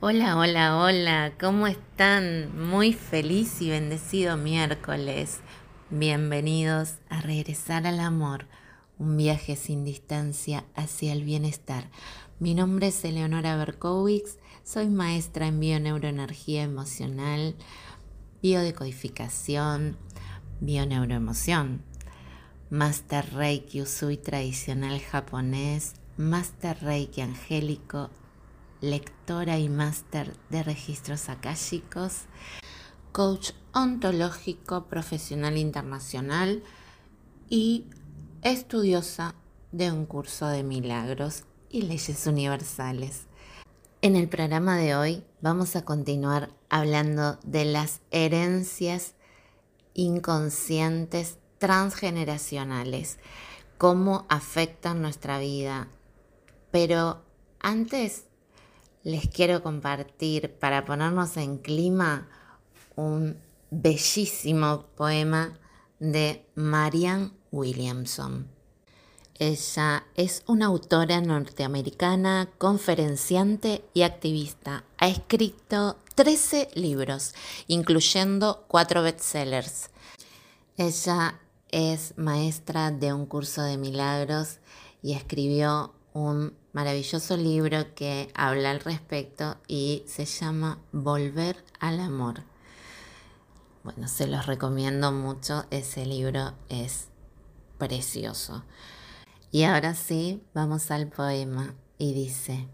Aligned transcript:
Hola, 0.00 0.36
hola, 0.36 0.76
hola, 0.76 1.32
¿cómo 1.40 1.68
están? 1.68 2.68
Muy 2.68 2.92
feliz 2.92 3.62
y 3.62 3.70
bendecido 3.70 4.36
miércoles. 4.36 5.38
Bienvenidos 5.88 6.96
a 7.08 7.20
Regresar 7.20 7.86
al 7.86 8.00
Amor, 8.00 8.46
un 8.98 9.16
viaje 9.16 9.54
sin 9.54 9.84
distancia 9.84 10.64
hacia 10.74 11.12
el 11.12 11.22
bienestar. 11.22 11.90
Mi 12.40 12.54
nombre 12.54 12.88
es 12.88 13.04
Eleonora 13.04 13.56
Berkowitz, 13.56 14.36
soy 14.64 14.88
maestra 14.88 15.46
en 15.46 15.60
bioneuroenergía 15.60 16.64
emocional, 16.64 17.54
biodecodificación, 18.42 19.96
bioneuroemoción, 20.60 21.82
Master 22.68 23.32
Reiki 23.32 23.80
Usui 23.80 24.16
tradicional 24.16 25.00
japonés, 25.00 25.94
Master 26.16 26.82
Reiki 26.82 27.20
angélico 27.20 28.10
lectora 28.90 29.58
y 29.58 29.68
máster 29.68 30.36
de 30.50 30.62
registros 30.62 31.28
akáshicos, 31.28 32.22
coach 33.12 33.52
ontológico 33.72 34.86
profesional 34.86 35.56
internacional 35.56 36.62
y 37.48 37.86
estudiosa 38.42 39.34
de 39.72 39.90
un 39.90 40.06
curso 40.06 40.46
de 40.46 40.62
milagros 40.62 41.44
y 41.70 41.82
leyes 41.82 42.26
universales. 42.26 43.26
En 44.02 44.16
el 44.16 44.28
programa 44.28 44.76
de 44.76 44.94
hoy 44.94 45.24
vamos 45.40 45.76
a 45.76 45.84
continuar 45.84 46.50
hablando 46.68 47.38
de 47.42 47.64
las 47.64 48.00
herencias 48.10 49.14
inconscientes 49.94 51.38
transgeneracionales, 51.58 53.18
cómo 53.78 54.26
afectan 54.28 55.00
nuestra 55.00 55.38
vida. 55.38 55.88
Pero 56.70 57.22
antes 57.60 58.26
les 59.04 59.28
quiero 59.28 59.62
compartir 59.62 60.50
para 60.54 60.84
ponernos 60.84 61.36
en 61.36 61.58
clima 61.58 62.26
un 62.96 63.36
bellísimo 63.70 64.86
poema 64.96 65.58
de 66.00 66.44
Marianne 66.54 67.30
Williamson. 67.52 68.48
Ella 69.38 70.04
es 70.14 70.42
una 70.46 70.66
autora 70.66 71.20
norteamericana, 71.20 72.48
conferenciante 72.56 73.84
y 73.92 74.02
activista. 74.02 74.84
Ha 74.98 75.08
escrito 75.08 75.98
13 76.14 76.70
libros, 76.74 77.34
incluyendo 77.66 78.64
cuatro 78.68 79.02
bestsellers. 79.02 79.90
Ella 80.76 81.40
es 81.70 82.14
maestra 82.16 82.90
de 82.92 83.12
un 83.12 83.26
curso 83.26 83.62
de 83.62 83.76
milagros 83.76 84.60
y 85.02 85.12
escribió 85.14 85.92
un 86.12 86.54
maravilloso 86.74 87.36
libro 87.36 87.94
que 87.94 88.30
habla 88.34 88.72
al 88.72 88.80
respecto 88.80 89.56
y 89.68 90.02
se 90.06 90.26
llama 90.26 90.78
Volver 90.92 91.56
al 91.78 92.00
Amor. 92.00 92.42
Bueno, 93.84 94.08
se 94.08 94.26
los 94.26 94.46
recomiendo 94.46 95.12
mucho, 95.12 95.66
ese 95.70 96.04
libro 96.04 96.52
es 96.68 97.06
precioso. 97.78 98.64
Y 99.52 99.62
ahora 99.62 99.94
sí, 99.94 100.42
vamos 100.52 100.90
al 100.90 101.06
poema 101.06 101.74
y 101.96 102.12
dice, 102.12 102.66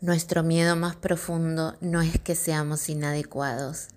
Nuestro 0.00 0.44
miedo 0.44 0.76
más 0.76 0.94
profundo 0.94 1.76
no 1.80 2.02
es 2.02 2.20
que 2.20 2.36
seamos 2.36 2.88
inadecuados, 2.88 3.88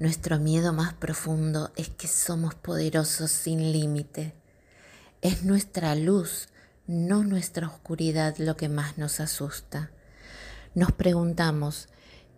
nuestro 0.00 0.40
miedo 0.40 0.72
más 0.72 0.94
profundo 0.94 1.70
es 1.76 1.90
que 1.90 2.08
somos 2.08 2.56
poderosos 2.56 3.30
sin 3.30 3.72
límite. 3.72 4.34
Es 5.22 5.44
nuestra 5.44 5.94
luz 5.94 6.48
no 6.88 7.22
nuestra 7.22 7.66
oscuridad 7.66 8.38
lo 8.38 8.56
que 8.56 8.70
más 8.70 8.96
nos 8.96 9.20
asusta. 9.20 9.90
Nos 10.74 10.90
preguntamos, 10.90 11.88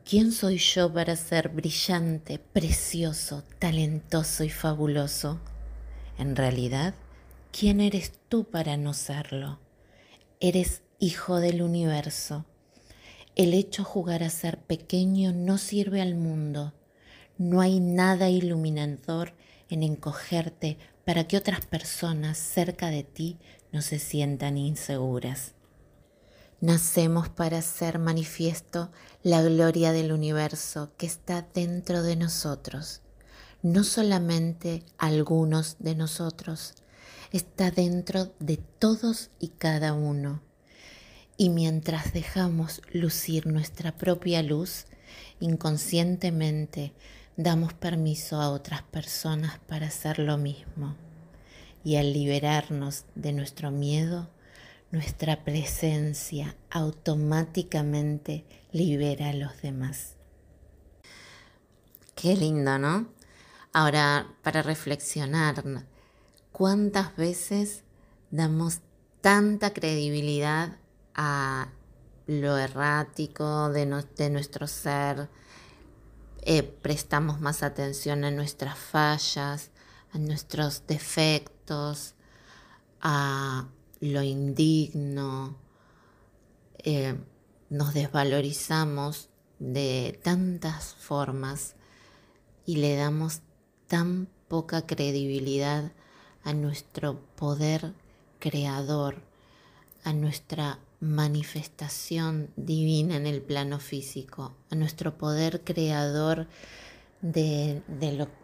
¿quién 0.05 0.33
soy 0.33 0.59
yo 0.59 0.93
para 0.93 1.15
ser 1.15 1.51
brillante, 1.51 2.41
precioso, 2.41 3.45
talentoso 3.61 4.43
y 4.43 4.51
fabuloso? 4.51 5.41
En 6.19 6.35
realidad, 6.35 6.95
¿quién 7.53 7.81
eres 7.81 8.13
tú 8.29 8.45
para 8.45 8.77
no 8.77 8.93
serlo? 8.93 9.61
Eres 10.41 10.83
hijo 10.99 11.39
del 11.39 11.63
universo. 11.63 12.45
El 13.37 13.55
hecho 13.55 13.85
jugar 13.85 14.25
a 14.25 14.31
ser 14.31 14.59
pequeño 14.59 15.33
no 15.33 15.59
sirve 15.59 16.03
al 16.03 16.17
mundo. 16.17 16.75
No 17.39 17.61
hay 17.61 17.79
nada 17.79 18.31
iluminador 18.31 19.33
en 19.69 19.85
encogerte 19.85 20.77
para 21.05 21.29
que 21.29 21.37
otras 21.37 21.67
personas 21.67 22.37
cerca 22.37 22.91
de 22.91 23.05
ti 23.05 23.39
no 23.73 23.83
se 23.83 23.99
sientan 23.99 24.59
inseguras. 24.59 25.55
Nacemos 26.61 27.29
para 27.29 27.59
hacer 27.59 27.99
manifiesto 27.99 28.91
la 29.23 29.43
gloria 29.43 29.93
del 29.93 30.13
universo 30.13 30.93
que 30.99 31.07
está 31.07 31.47
dentro 31.55 32.03
de 32.03 32.17
nosotros, 32.17 33.01
no 33.63 33.85
solamente 33.85 34.83
algunos 34.99 35.77
de 35.79 35.95
nosotros, 35.95 36.75
está 37.33 37.71
dentro 37.71 38.33
de 38.41 38.59
todos 38.59 39.31
y 39.39 39.49
cada 39.49 39.95
uno. 39.95 40.43
Y 41.39 41.49
mientras 41.49 42.13
dejamos 42.13 42.83
lucir 42.93 43.47
nuestra 43.47 43.97
propia 43.97 44.43
luz, 44.43 44.85
inconscientemente 45.41 46.93
damos 47.37 47.73
permiso 47.73 48.39
a 48.39 48.51
otras 48.51 48.83
personas 48.83 49.59
para 49.61 49.87
hacer 49.87 50.19
lo 50.19 50.37
mismo 50.37 50.97
y 51.85 51.97
al 51.97 52.13
liberarnos 52.13 53.05
de 53.15 53.33
nuestro 53.33 53.71
miedo, 53.71 54.29
nuestra 54.91 55.45
presencia 55.45 56.57
automáticamente 56.71 58.45
libera 58.73 59.31
a 59.31 59.33
los 59.33 59.63
demás. 59.63 60.15
Qué 62.15 62.37
lindo, 62.37 62.79
¿no? 62.79 63.09
Ahora, 63.73 64.27
para 64.43 64.63
reflexionar, 64.63 65.63
¿cuántas 66.53 67.17
veces 67.17 67.83
damos 68.31 68.81
tanta 69.21 69.73
credibilidad 69.73 70.77
a 71.15 71.69
lo 72.27 72.59
errático 72.59 73.71
de, 73.71 73.87
nuestro 73.87 74.67
ser? 74.67 75.29
Eh, 76.43 76.63
prestamos 76.63 77.41
más 77.41 77.63
atención 77.63 78.25
a 78.25 78.31
nuestras 78.31 78.77
fallas, 78.77 79.71
a 80.13 80.19
nuestros 80.19 80.87
defectos, 80.87 82.15
a 83.01 83.69
lo 84.01 84.23
indigno, 84.23 85.57
eh, 86.79 87.17
nos 87.69 87.95
desvalorizamos 87.95 89.29
de 89.59 90.19
tantas 90.23 90.95
formas 90.95 91.77
y 92.67 92.77
le 92.77 92.97
damos 92.97 93.41
tan 93.87 94.29
poca 94.49 94.87
credibilidad 94.87 95.93
a 96.43 96.53
nuestro 96.53 97.21
poder 97.37 97.93
creador, 98.39 99.23
a 100.03 100.13
nuestra 100.13 100.79
manifestación 101.01 102.51
divina 102.57 103.17
en 103.17 103.27
el 103.27 103.43
plano 103.43 103.79
físico, 103.79 104.55
a 104.71 104.75
nuestro 104.75 105.17
poder 105.17 105.63
creador 105.63 106.49
de, 107.23 107.83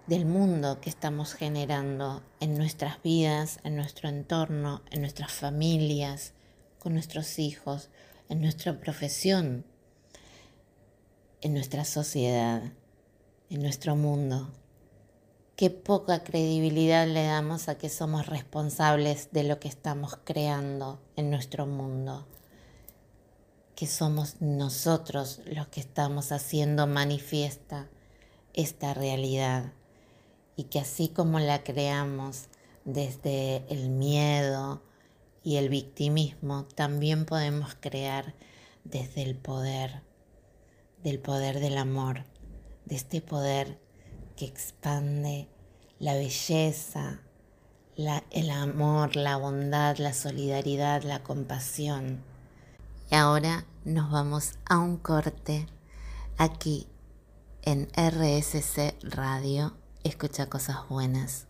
del 0.07 0.27
mundo 0.27 0.81
que 0.81 0.91
estamos 0.91 1.35
generando 1.35 2.23
en 2.41 2.59
nuestras 2.59 3.03
vidas, 3.03 3.59
en 3.65 3.77
nuestro 3.77 4.09
entorno, 4.09 4.83
en 4.91 5.01
nuestras 5.01 5.33
familias, 5.33 6.35
con 6.79 6.93
nuestros 6.93 7.39
hijos, 7.39 7.89
en 8.29 8.41
nuestra 8.41 8.79
profesión, 8.79 9.65
en 11.41 11.55
nuestra 11.55 11.85
sociedad, 11.85 12.63
en 13.49 13.63
nuestro 13.63 13.97
mundo. 13.97 14.53
Qué 15.57 15.71
poca 15.71 16.23
credibilidad 16.23 17.07
le 17.07 17.25
damos 17.25 17.69
a 17.69 17.79
que 17.79 17.89
somos 17.89 18.27
responsables 18.27 19.31
de 19.33 19.45
lo 19.45 19.59
que 19.59 19.69
estamos 19.69 20.19
creando 20.23 21.01
en 21.17 21.31
nuestro 21.31 21.67
mundo, 21.67 22.27
que 23.75 23.87
somos 23.87 24.43
nosotros 24.43 25.41
los 25.47 25.69
que 25.69 25.81
estamos 25.81 26.31
haciendo 26.31 26.87
manifiesta 26.87 27.89
esta 28.57 28.95
realidad 28.95 29.73
y 30.57 30.65
que 30.65 30.81
así 30.81 31.09
como 31.09 31.39
la 31.39 31.63
creamos 31.63 32.47
desde 32.85 33.65
el 33.69 33.91
miedo 33.91 34.83
y 35.43 35.57
el 35.57 35.69
victimismo, 35.69 36.65
también 36.75 37.27
podemos 37.27 37.77
crear 37.79 38.35
desde 38.85 39.23
el 39.23 39.37
poder, 39.37 40.03
del 41.03 41.21
poder 41.21 41.61
del 41.61 41.77
amor, 41.79 42.25
de 42.87 42.97
este 42.97 43.21
poder 43.21 43.79
que 44.37 44.47
expande 44.47 45.49
la 45.99 46.15
belleza, 46.15 47.21
el 48.31 48.51
amor, 48.51 49.17
la 49.17 49.37
bondad, 49.37 49.97
la 49.99 50.13
solidaridad, 50.13 51.03
la 51.03 51.23
compasión. 51.23 52.23
Y 53.11 53.15
ahora 53.15 53.67
nos 53.85 54.11
vamos 54.11 54.55
a 54.65 54.79
un 54.79 54.97
corte 54.97 55.67
aquí 56.39 56.89
en 57.67 57.89
RSC 57.97 58.95
Radio 59.03 59.77
escucha 60.05 60.49
cosas 60.49 60.89
buenas 60.89 61.49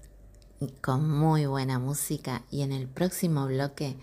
y 0.60 0.68
con 0.68 1.10
muy 1.10 1.44
buena 1.44 1.78
música 1.78 2.42
y 2.50 2.62
en 2.62 2.72
el 2.72 2.88
próximo 2.88 3.46
bloque 3.46 3.98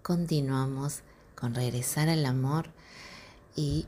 continuamos 0.00 1.02
con 1.34 1.54
regresar 1.54 2.08
al 2.08 2.24
amor 2.24 2.70
y 3.54 3.84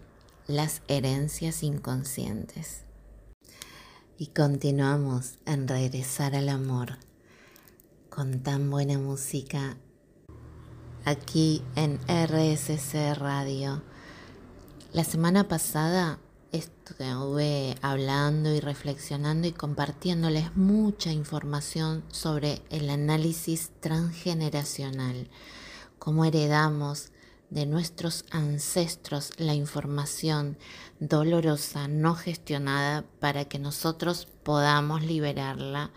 las 0.47 0.83
herencias 0.89 1.63
inconscientes. 1.63 2.83
Y 4.19 4.27
continuamos 4.27 5.39
en 5.47 5.67
regresar 5.67 6.35
al 6.35 6.51
amor 6.51 6.99
con 8.11 8.43
tan 8.43 8.69
buena 8.69 8.99
música 8.99 9.79
aquí 11.07 11.63
en 11.77 11.99
RSC 12.07 13.15
Radio. 13.15 13.83
La 14.93 15.05
semana 15.05 15.49
pasada 15.49 16.19
estuve 16.53 17.77
hablando 17.83 18.55
y 18.55 18.61
reflexionando 18.61 19.47
y 19.49 19.53
compartiéndoles 19.53 20.57
mucha 20.57 21.13
información 21.13 22.05
sobre 22.11 22.63
el 22.71 22.91
análisis 22.91 23.71
transgeneracional, 23.81 25.29
cómo 25.99 26.25
heredamos 26.25 27.13
de 27.51 27.67
nuestros 27.67 28.25
ancestros 28.31 29.33
la 29.37 29.55
información 29.55 30.57
dolorosa, 31.01 31.89
no 31.89 32.15
gestionada, 32.15 33.05
para 33.19 33.45
que 33.45 33.59
nosotros 33.59 34.29
podamos 34.45 35.03
liberarla, 35.03 35.91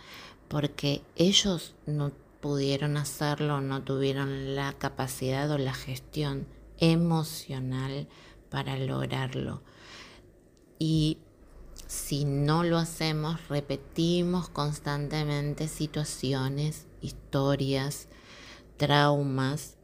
porque 0.48 1.04
ellos 1.16 1.76
no 1.86 2.12
pudieron 2.42 2.98
hacerlo, 2.98 3.62
no 3.62 3.84
tuvieron 3.84 4.56
la 4.56 4.74
capacidad 4.74 5.50
o 5.52 5.58
la 5.58 5.74
gestión 5.74 6.48
emocional 6.80 8.08
para 8.50 8.78
lograrlo. 8.78 9.62
Y 10.80 11.20
si 11.88 12.26
no 12.26 12.64
lo 12.64 12.78
hacemos, 12.78 13.48
repetimos 13.50 14.50
constantemente 14.50 15.68
situaciones, 15.68 16.88
historias, 17.02 18.08
traumas 18.78 19.78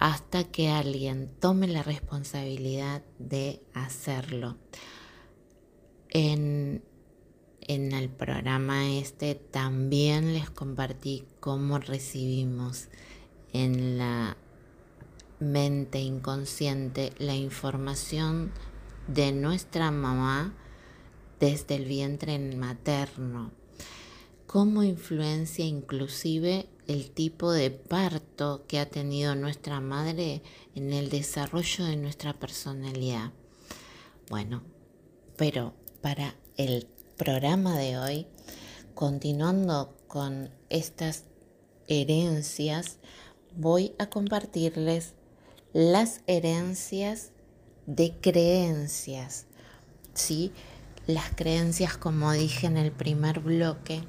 hasta 0.00 0.44
que 0.44 0.70
alguien 0.70 1.30
tome 1.40 1.68
la 1.68 1.82
responsabilidad 1.82 3.02
de 3.18 3.60
hacerlo. 3.74 4.56
En, 6.08 6.82
el 7.68 8.08
programa 8.08 8.88
este 8.88 9.36
también 9.36 10.32
les 10.32 10.50
compartí 10.50 11.24
cómo 11.38 11.78
recibimos 11.78 12.88
en 13.52 13.98
la 13.98 14.36
mente 15.38 16.00
inconsciente 16.00 17.12
la 17.18 17.36
información 17.36 18.50
de 19.14 19.32
nuestra 19.32 19.90
mamá 19.90 20.54
desde 21.40 21.74
el 21.74 21.84
vientre 21.84 22.38
materno, 22.38 23.50
cómo 24.46 24.84
influencia 24.84 25.64
inclusive 25.64 26.68
el 26.86 27.10
tipo 27.10 27.50
de 27.50 27.70
parto 27.70 28.64
que 28.68 28.78
ha 28.78 28.88
tenido 28.88 29.34
nuestra 29.34 29.80
madre 29.80 30.42
en 30.74 30.92
el 30.92 31.10
desarrollo 31.10 31.84
de 31.86 31.96
nuestra 31.96 32.38
personalidad. 32.38 33.32
Bueno, 34.28 34.62
pero 35.36 35.74
para 36.02 36.36
el 36.56 36.86
programa 37.16 37.76
de 37.76 37.98
hoy, 37.98 38.26
continuando 38.94 39.96
con 40.06 40.50
estas 40.68 41.24
herencias, 41.88 42.98
voy 43.56 43.92
a 43.98 44.08
compartirles 44.08 45.14
las 45.72 46.20
herencias 46.26 47.32
de 47.90 48.14
creencias, 48.20 49.46
¿sí? 50.14 50.52
Las 51.06 51.30
creencias, 51.34 51.96
como 51.96 52.32
dije 52.32 52.68
en 52.68 52.76
el 52.76 52.92
primer 52.92 53.40
bloque, 53.40 54.02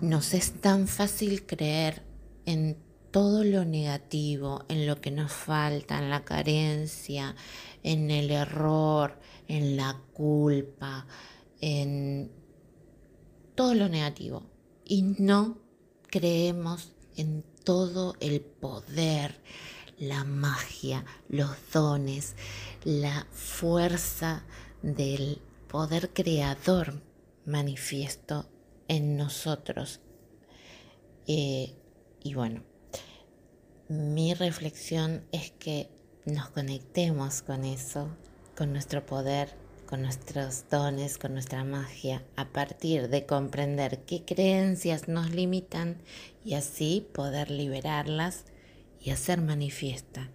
nos 0.00 0.32
es 0.32 0.60
tan 0.60 0.86
fácil 0.86 1.44
creer 1.44 2.04
en 2.46 2.76
todo 3.10 3.42
lo 3.42 3.64
negativo, 3.64 4.64
en 4.68 4.86
lo 4.86 5.00
que 5.00 5.10
nos 5.10 5.32
falta, 5.32 5.98
en 5.98 6.08
la 6.10 6.24
carencia, 6.24 7.34
en 7.82 8.12
el 8.12 8.30
error, 8.30 9.18
en 9.48 9.76
la 9.76 10.00
culpa, 10.12 11.04
en 11.60 12.30
todo 13.56 13.74
lo 13.74 13.88
negativo. 13.88 14.44
Y 14.84 15.02
no 15.02 15.58
creemos 16.06 16.92
en 17.16 17.42
todo 17.64 18.14
el 18.20 18.40
poder, 18.40 19.40
la 19.98 20.24
magia, 20.24 21.04
los 21.28 21.50
dones, 21.72 22.34
la 22.84 23.26
fuerza 23.32 24.44
del 24.82 25.40
poder 25.68 26.10
creador 26.10 27.02
manifiesto 27.44 28.48
en 28.86 29.16
nosotros. 29.16 30.00
Eh, 31.26 31.74
y 32.22 32.34
bueno, 32.34 32.62
mi 33.88 34.34
reflexión 34.34 35.24
es 35.32 35.50
que 35.52 35.90
nos 36.24 36.50
conectemos 36.50 37.42
con 37.42 37.64
eso, 37.64 38.08
con 38.56 38.72
nuestro 38.72 39.04
poder, 39.04 39.54
con 39.86 40.02
nuestros 40.02 40.68
dones, 40.68 41.16
con 41.16 41.32
nuestra 41.32 41.64
magia, 41.64 42.22
a 42.36 42.48
partir 42.48 43.08
de 43.08 43.24
comprender 43.24 44.00
qué 44.04 44.24
creencias 44.24 45.08
nos 45.08 45.30
limitan 45.30 46.02
y 46.44 46.54
así 46.54 47.06
poder 47.14 47.50
liberarlas 47.50 48.44
y 49.08 49.10
hacer 49.10 49.40
manifiesta 49.40 50.28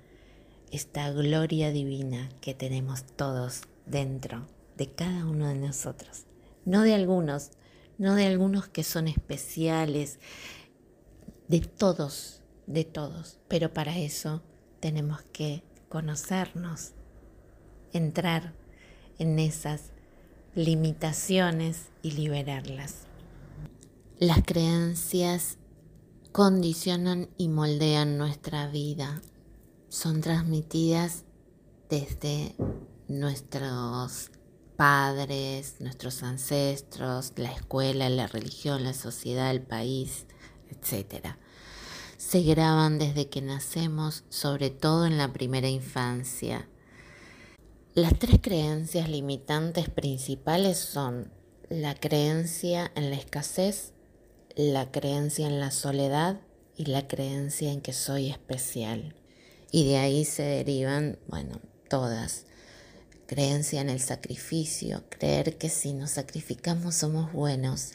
esta 0.71 1.11
gloria 1.11 1.69
divina 1.69 2.29
que 2.41 2.55
tenemos 2.55 3.03
todos 3.03 3.61
dentro 3.85 4.47
de 4.75 4.87
cada 4.89 5.27
uno 5.27 5.47
de 5.47 5.53
nosotros, 5.53 6.25
no 6.65 6.81
de 6.81 6.95
algunos, 6.95 7.51
no 7.99 8.15
de 8.15 8.25
algunos 8.25 8.67
que 8.67 8.83
son 8.83 9.07
especiales, 9.07 10.17
de 11.47 11.59
todos, 11.59 12.41
de 12.65 12.83
todos. 12.83 13.37
Pero 13.47 13.71
para 13.71 13.95
eso 13.95 14.41
tenemos 14.79 15.21
que 15.31 15.61
conocernos, 15.87 16.93
entrar 17.91 18.55
en 19.19 19.37
esas 19.37 19.91
limitaciones 20.55 21.91
y 22.01 22.13
liberarlas. 22.13 23.05
Las 24.17 24.41
creencias 24.43 25.59
condicionan 26.33 27.30
y 27.38 27.47
moldean 27.47 28.18
nuestra 28.18 28.68
vida. 28.68 29.21
Son 29.88 30.19
transmitidas 30.19 31.25
desde 31.91 32.56
nuestros 33.07 34.31
padres, 34.75 35.75
nuestros 35.80 36.24
ancestros, 36.24 37.33
la 37.35 37.51
escuela, 37.51 38.09
la 38.09 38.25
religión, 38.25 38.83
la 38.83 38.95
sociedad, 38.95 39.51
el 39.51 39.62
país, 39.62 40.25
etc. 40.71 41.35
Se 42.18 42.41
graban 42.41 42.97
desde 42.97 43.29
que 43.29 43.44
nacemos, 43.44 44.24
sobre 44.29 44.71
todo 44.71 45.06
en 45.06 45.19
la 45.19 45.31
primera 45.31 45.69
infancia. 45.69 46.68
Las 47.94 48.18
tres 48.18 48.39
creencias 48.41 49.07
limitantes 49.07 49.88
principales 49.88 50.79
son 50.79 51.31
la 51.69 51.93
creencia 51.93 52.91
en 52.96 53.12
la 53.12 53.17
escasez, 53.17 53.92
la 54.55 54.91
creencia 54.91 55.48
en 55.48 55.60
la 55.60 55.72
soledad 55.72 56.39
y 56.75 56.86
la 56.86 57.07
creencia 57.07 57.72
en 57.72 57.81
que 57.81 57.93
soy 57.93 58.29
especial. 58.29 59.15
Y 59.72 59.88
de 59.88 59.98
ahí 59.98 60.25
se 60.25 60.43
derivan, 60.43 61.17
bueno, 61.27 61.60
todas 61.89 62.45
creencia 63.25 63.81
en 63.81 63.89
el 63.89 64.00
sacrificio, 64.00 65.03
creer 65.10 65.57
que 65.57 65.69
si 65.69 65.93
nos 65.93 66.12
sacrificamos 66.12 66.95
somos 66.95 67.31
buenos, 67.31 67.93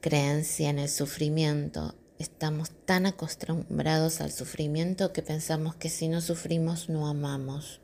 creencia 0.00 0.68
en 0.68 0.78
el 0.78 0.90
sufrimiento, 0.90 1.94
estamos 2.18 2.70
tan 2.84 3.06
acostumbrados 3.06 4.20
al 4.20 4.32
sufrimiento 4.32 5.12
que 5.12 5.22
pensamos 5.22 5.74
que 5.76 5.88
si 5.88 6.08
no 6.08 6.20
sufrimos 6.20 6.88
no 6.88 7.06
amamos. 7.06 7.80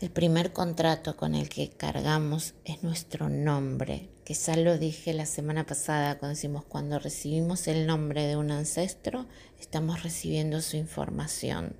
El 0.00 0.10
primer 0.10 0.52
contrato 0.52 1.16
con 1.16 1.34
el 1.34 1.48
que 1.48 1.70
cargamos 1.70 2.54
es 2.64 2.84
nuestro 2.84 3.28
nombre, 3.28 4.08
que 4.24 4.32
ya 4.32 4.56
lo 4.56 4.78
dije 4.78 5.12
la 5.12 5.26
semana 5.26 5.66
pasada 5.66 6.18
cuando 6.18 6.36
decimos 6.36 6.64
cuando 6.64 7.00
recibimos 7.00 7.66
el 7.66 7.84
nombre 7.84 8.24
de 8.28 8.36
un 8.36 8.52
ancestro, 8.52 9.26
estamos 9.58 10.04
recibiendo 10.04 10.62
su 10.62 10.76
información 10.76 11.74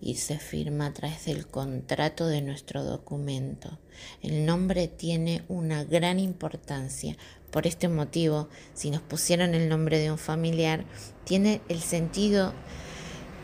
y 0.00 0.14
se 0.14 0.38
firma 0.38 0.86
a 0.86 0.94
través 0.94 1.26
del 1.26 1.46
contrato 1.46 2.26
de 2.26 2.40
nuestro 2.40 2.84
documento. 2.84 3.78
El 4.22 4.46
nombre 4.46 4.88
tiene 4.88 5.44
una 5.48 5.84
gran 5.84 6.20
importancia. 6.20 7.18
Por 7.50 7.66
este 7.66 7.88
motivo, 7.88 8.48
si 8.72 8.90
nos 8.90 9.02
pusieron 9.02 9.54
el 9.54 9.68
nombre 9.68 9.98
de 9.98 10.10
un 10.10 10.16
familiar, 10.16 10.86
tiene 11.24 11.60
el 11.68 11.80
sentido 11.82 12.54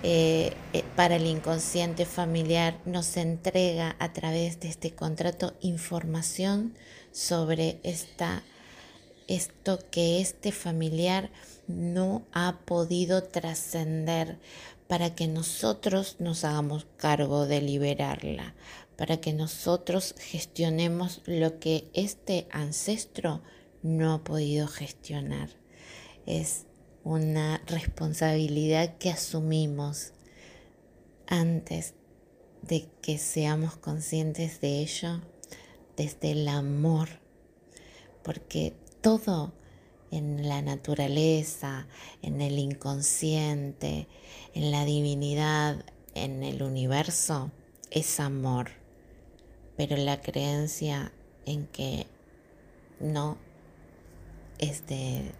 eh, 0.03 0.53
eh, 0.73 0.85
para 0.95 1.17
el 1.17 1.27
inconsciente 1.27 2.05
familiar, 2.05 2.79
nos 2.85 3.17
entrega 3.17 3.97
a 3.99 4.13
través 4.13 4.61
de 4.61 4.69
este 4.69 4.93
contrato 4.93 5.55
información 5.61 6.75
sobre 7.11 7.81
esta, 7.83 8.45
esto 9.27 9.81
que 9.91 10.21
este 10.21 10.53
familiar 10.53 11.31
no 11.67 12.23
ha 12.33 12.61
podido 12.65 13.25
trascender 13.25 14.39
para 14.87 15.15
que 15.15 15.27
nosotros 15.27 16.17
nos 16.21 16.45
hagamos 16.45 16.87
cargo 16.97 17.47
de 17.47 17.61
liberarla, 17.61 18.55
para 18.97 19.21
que 19.21 19.33
nosotros 19.33 20.15
gestionemos 20.19 21.23
lo 21.27 21.59
que 21.59 21.91
este 21.93 22.47
ancestro 22.53 23.43
no 23.83 24.15
ha 24.15 24.25
podido 24.25 24.69
gestionar. 24.69 25.51
Es 26.25 26.68
una 27.05 27.63
responsabilidad 27.67 28.97
que 28.99 29.11
asumimos 29.11 30.13
antes 31.27 31.95
de 32.63 32.89
que 33.03 33.19
seamos 33.19 33.77
conscientes 33.77 34.61
de 34.61 34.81
ello 34.81 35.21
desde 35.97 36.33
el 36.33 36.49
amor, 36.49 37.09
porque 38.23 38.75
todo 39.01 39.53
en 40.11 40.49
la 40.49 40.63
naturaleza, 40.63 41.87
en 42.23 42.41
el 42.41 42.59
inconsciente, 42.59 44.09
en 44.55 44.71
la 44.71 44.85
divinidad, 44.85 45.85
en 46.15 46.43
el 46.43 46.63
universo, 46.63 47.51
es 47.91 48.21
amor. 48.21 48.71
Pero 49.77 49.97
la 49.97 50.21
creencia 50.21 51.13
en 51.47 51.67
que 51.67 52.07
no 53.01 53.39
es 54.59 54.87
de 54.87 55.33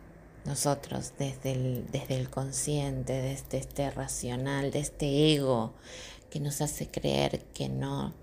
nosotros, 0.49 1.13
desde 1.19 1.53
el, 1.53 1.87
desde 1.93 2.19
el 2.19 2.31
consciente, 2.31 3.13
desde 3.13 3.59
este 3.59 3.91
racional, 3.91 4.71
de 4.71 4.81
este 4.81 5.35
ego 5.35 5.75
que 6.31 6.41
nos 6.41 6.61
hace 6.61 6.89
creer 6.89 7.45
que 7.55 7.69
no, 7.69 8.15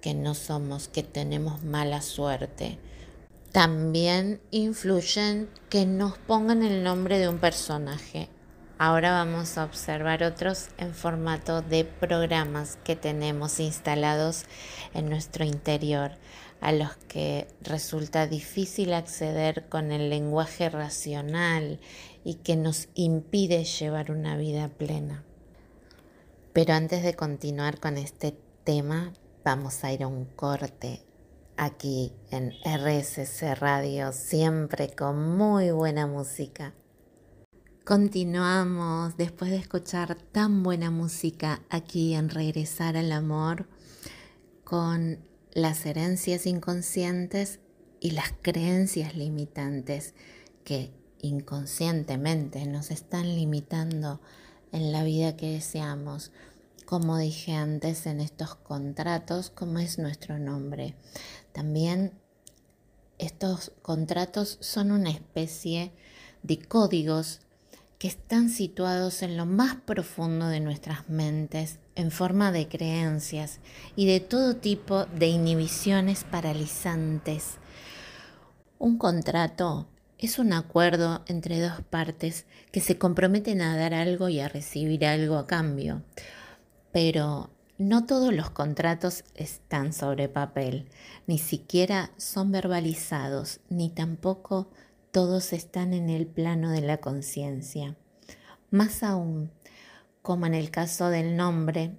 que 0.00 0.12
no 0.12 0.34
somos, 0.34 0.88
que 0.88 1.02
tenemos 1.02 1.62
mala 1.62 2.02
suerte. 2.02 2.78
También 3.52 4.40
influyen 4.50 5.48
que 5.68 5.86
nos 5.86 6.18
pongan 6.18 6.62
el 6.62 6.82
nombre 6.82 7.18
de 7.18 7.28
un 7.28 7.38
personaje. 7.38 8.28
Ahora 8.82 9.12
vamos 9.12 9.58
a 9.58 9.64
observar 9.64 10.22
otros 10.22 10.70
en 10.78 10.94
formato 10.94 11.60
de 11.60 11.84
programas 11.84 12.78
que 12.82 12.96
tenemos 12.96 13.60
instalados 13.60 14.46
en 14.94 15.10
nuestro 15.10 15.44
interior 15.44 16.12
a 16.62 16.72
los 16.72 16.96
que 16.96 17.46
resulta 17.60 18.26
difícil 18.26 18.94
acceder 18.94 19.68
con 19.68 19.92
el 19.92 20.08
lenguaje 20.08 20.70
racional 20.70 21.78
y 22.24 22.36
que 22.36 22.56
nos 22.56 22.88
impide 22.94 23.64
llevar 23.64 24.10
una 24.10 24.38
vida 24.38 24.68
plena. 24.68 25.24
Pero 26.54 26.72
antes 26.72 27.02
de 27.02 27.12
continuar 27.12 27.80
con 27.80 27.98
este 27.98 28.34
tema, 28.64 29.12
vamos 29.44 29.84
a 29.84 29.92
ir 29.92 30.04
a 30.04 30.06
un 30.06 30.24
corte 30.24 31.02
aquí 31.58 32.14
en 32.30 32.54
RSC 32.64 33.56
Radio, 33.56 34.12
siempre 34.12 34.88
con 34.88 35.36
muy 35.36 35.70
buena 35.70 36.06
música. 36.06 36.72
Continuamos 37.84 39.16
después 39.16 39.50
de 39.50 39.56
escuchar 39.56 40.14
tan 40.14 40.62
buena 40.62 40.90
música 40.90 41.62
aquí 41.70 42.14
en 42.14 42.28
Regresar 42.28 42.96
al 42.96 43.10
Amor 43.10 43.68
con 44.64 45.18
las 45.54 45.86
herencias 45.86 46.46
inconscientes 46.46 47.58
y 47.98 48.10
las 48.10 48.34
creencias 48.42 49.16
limitantes 49.16 50.14
que 50.62 50.92
inconscientemente 51.22 52.66
nos 52.66 52.90
están 52.90 53.34
limitando 53.34 54.20
en 54.72 54.92
la 54.92 55.02
vida 55.02 55.36
que 55.36 55.50
deseamos, 55.50 56.32
como 56.84 57.16
dije 57.16 57.54
antes 57.54 58.06
en 58.06 58.20
estos 58.20 58.56
contratos, 58.56 59.50
como 59.50 59.78
es 59.78 59.98
nuestro 59.98 60.38
nombre. 60.38 60.96
También 61.52 62.12
estos 63.18 63.72
contratos 63.80 64.58
son 64.60 64.92
una 64.92 65.10
especie 65.10 65.92
de 66.42 66.58
códigos 66.58 67.40
que 68.00 68.08
están 68.08 68.48
situados 68.48 69.20
en 69.20 69.36
lo 69.36 69.44
más 69.44 69.76
profundo 69.76 70.48
de 70.48 70.58
nuestras 70.58 71.10
mentes 71.10 71.80
en 71.96 72.10
forma 72.10 72.50
de 72.50 72.66
creencias 72.66 73.60
y 73.94 74.06
de 74.06 74.20
todo 74.20 74.56
tipo 74.56 75.04
de 75.04 75.26
inhibiciones 75.26 76.24
paralizantes. 76.24 77.58
Un 78.78 78.96
contrato 78.96 79.86
es 80.16 80.38
un 80.38 80.54
acuerdo 80.54 81.22
entre 81.26 81.60
dos 81.60 81.82
partes 81.90 82.46
que 82.72 82.80
se 82.80 82.96
comprometen 82.96 83.60
a 83.60 83.76
dar 83.76 83.92
algo 83.92 84.30
y 84.30 84.40
a 84.40 84.48
recibir 84.48 85.04
algo 85.04 85.36
a 85.36 85.46
cambio. 85.46 86.02
Pero 86.92 87.50
no 87.76 88.06
todos 88.06 88.32
los 88.32 88.48
contratos 88.48 89.24
están 89.34 89.92
sobre 89.92 90.30
papel, 90.30 90.88
ni 91.26 91.36
siquiera 91.36 92.12
son 92.16 92.50
verbalizados, 92.50 93.60
ni 93.68 93.90
tampoco 93.90 94.70
todos 95.12 95.52
están 95.52 95.92
en 95.92 96.08
el 96.10 96.26
plano 96.26 96.70
de 96.70 96.80
la 96.80 96.98
conciencia. 96.98 97.96
Más 98.70 99.02
aún, 99.02 99.50
como 100.22 100.46
en 100.46 100.54
el 100.54 100.70
caso 100.70 101.08
del 101.08 101.36
nombre, 101.36 101.98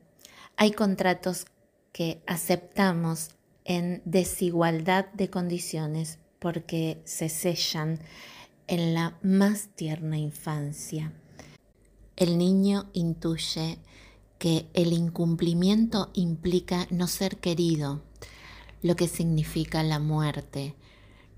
hay 0.56 0.72
contratos 0.72 1.46
que 1.92 2.22
aceptamos 2.28 3.30
en 3.66 4.02
desigualdad 4.06 5.08
de 5.14 5.30
condiciones 5.30 6.20
porque 6.40 7.02
se 7.06 7.30
sellan 7.30 8.00
en 8.68 8.94
la 8.94 9.18
más 9.22 9.70
tierna 9.76 10.18
infancia. 10.18 11.14
El 12.16 12.38
niño 12.38 12.90
intuye 12.94 13.80
que 14.38 14.68
el 14.74 14.94
incumplimiento 14.94 16.10
implica 16.14 16.88
no 16.90 17.08
ser 17.08 17.38
querido, 17.38 18.02
lo 18.82 18.96
que 18.96 19.08
significa 19.08 19.84
la 19.84 20.00
muerte, 20.00 20.76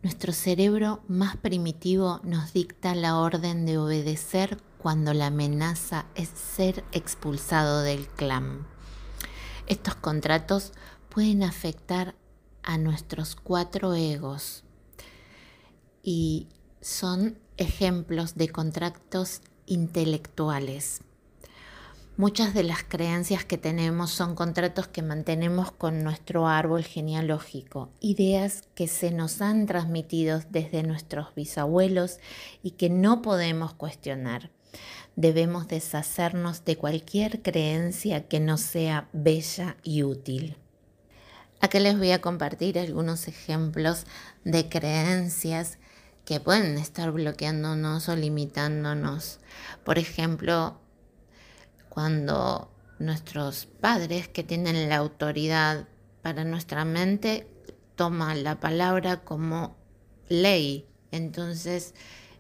nuestro 0.03 0.33
cerebro 0.33 1.01
más 1.07 1.37
primitivo 1.37 2.19
nos 2.23 2.51
dicta 2.51 2.93
la 2.93 3.17
orden 3.17 3.65
de 3.65 3.77
obedecer 3.77 4.57
cuando 4.77 5.13
la 5.13 5.27
amenaza 5.27 6.05
es 6.13 6.27
ser 6.27 6.83
expulsado 6.91 7.81
del 7.81 8.07
clan. 8.07 8.67
Estos 9.65 9.95
contratos 9.95 10.73
pueden 11.07 11.41
afectar 11.41 12.15
a 12.63 12.77
nuestros 12.77 13.35
cuatro 13.35 13.93
egos 13.93 14.65
y 16.03 16.49
son 16.81 17.39
ejemplos 17.55 18.35
de 18.35 18.49
contratos 18.49 19.41
intelectuales. 19.67 20.99
Muchas 22.15 22.53
de 22.53 22.61
las 22.61 22.83
creencias 22.83 23.43
que 23.43 23.57
tenemos 23.57 24.11
son 24.11 24.35
contratos 24.35 24.87
que 24.87 25.01
mantenemos 25.01 25.71
con 25.71 26.03
nuestro 26.03 26.47
árbol 26.47 26.83
genealógico, 26.83 27.89
ideas 28.01 28.61
que 28.75 28.87
se 28.87 29.09
nos 29.09 29.41
han 29.41 29.65
transmitido 29.65 30.39
desde 30.51 30.83
nuestros 30.83 31.33
bisabuelos 31.33 32.19
y 32.61 32.71
que 32.71 32.91
no 32.91 33.23
podemos 33.23 33.73
cuestionar. 33.73 34.51
Debemos 35.15 35.67
deshacernos 35.67 36.63
de 36.65 36.77
cualquier 36.77 37.41
creencia 37.41 38.27
que 38.27 38.39
no 38.39 38.59
sea 38.59 39.09
bella 39.11 39.77
y 39.81 40.03
útil. 40.03 40.55
Acá 41.61 41.79
les 41.79 41.97
voy 41.97 42.11
a 42.11 42.21
compartir 42.21 42.77
algunos 42.77 43.27
ejemplos 43.27 44.05
de 44.43 44.69
creencias 44.69 45.79
que 46.25 46.39
pueden 46.39 46.77
estar 46.77 47.11
bloqueándonos 47.11 48.07
o 48.07 48.15
limitándonos. 48.15 49.39
Por 49.83 49.97
ejemplo, 49.97 50.79
cuando 51.93 52.71
nuestros 52.97 53.67
padres 53.67 54.27
que 54.27 54.43
tienen 54.43 54.89
la 54.89 54.95
autoridad 54.97 55.87
para 56.23 56.43
nuestra 56.43 56.85
mente 56.85 57.47
toman 57.95 58.43
la 58.43 58.59
palabra 58.59 59.23
como 59.23 59.77
ley. 60.27 60.87
Entonces, 61.11 61.93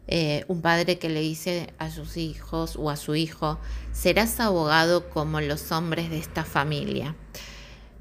eh, 0.07 0.43
un 0.47 0.63
padre 0.63 0.97
que 0.97 1.07
le 1.07 1.21
dice 1.21 1.71
a 1.77 1.91
sus 1.91 2.17
hijos 2.17 2.75
o 2.77 2.89
a 2.89 2.95
su 2.95 3.13
hijo, 3.13 3.59
serás 3.91 4.39
abogado 4.39 5.11
como 5.11 5.39
los 5.39 5.71
hombres 5.71 6.09
de 6.09 6.17
esta 6.17 6.43
familia. 6.45 7.15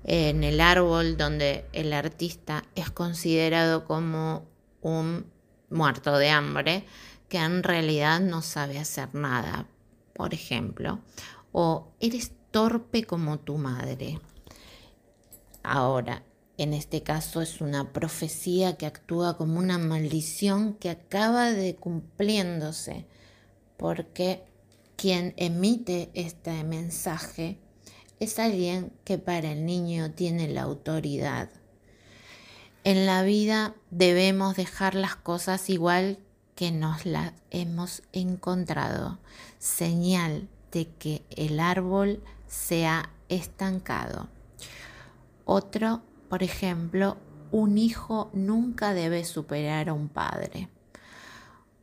En 0.05 0.45
el 0.45 0.59
árbol 0.59 1.19
donde 1.19 1.67
el 1.75 1.93
artista 1.93 2.65
es 2.77 2.91
considerado 2.91 3.85
como 3.85 4.47
un 4.81 5.27
muerto 5.69 6.17
de 6.17 6.31
hambre, 6.31 6.87
que 7.29 7.37
en 7.37 7.63
realidad 7.63 8.21
no 8.21 8.41
sabe 8.41 8.79
hacer 8.79 9.15
nada, 9.15 9.67
por 10.15 10.33
ejemplo 10.33 10.99
o 11.53 11.89
eres 12.01 12.33
torpe 12.51 13.05
como 13.05 13.39
tu 13.39 13.59
madre. 13.59 14.19
Ahora, 15.63 16.25
en 16.59 16.75
este 16.75 17.03
caso 17.03 17.41
es 17.41 17.61
una 17.61 17.93
profecía 17.93 18.77
que 18.77 18.87
actúa 18.87 19.37
como 19.37 19.59
una 19.59 19.79
maldición 19.79 20.75
que 20.75 20.91
acaba 20.91 21.51
de 21.51 21.77
cumpliéndose, 21.77 23.07
porque 23.77 24.45
quien 24.97 25.35
emite 25.37 26.11
este 26.15 26.65
mensaje 26.65 27.59
es 28.21 28.39
alguien 28.39 28.93
que 29.05 29.19
para 29.19 29.53
el 29.53 29.67
niño 29.67 30.13
tiene 30.13 30.49
la 30.49 30.63
autoridad. 30.63 31.51
En 32.85 33.07
la 33.07 33.23
vida 33.23 33.75
debemos 33.91 34.57
dejar 34.57 34.95
las 34.95 35.17
cosas 35.17 35.71
igual 35.71 36.19
que 36.55 36.71
nos 36.71 37.07
las 37.07 37.33
hemos 37.51 38.03
encontrado. 38.13 39.19
Señal 39.59 40.49
de 40.73 40.89
que 40.99 41.23
el 41.31 41.61
árbol 41.61 42.21
sea 42.49 43.11
estancado. 43.29 44.29
Otro, 45.45 46.03
por 46.29 46.43
ejemplo, 46.43 47.17
un 47.51 47.79
hijo 47.79 48.31
nunca 48.33 48.95
debe 48.95 49.25
superar 49.25 49.89
a 49.89 49.93
un 49.93 50.09
padre. 50.09 50.69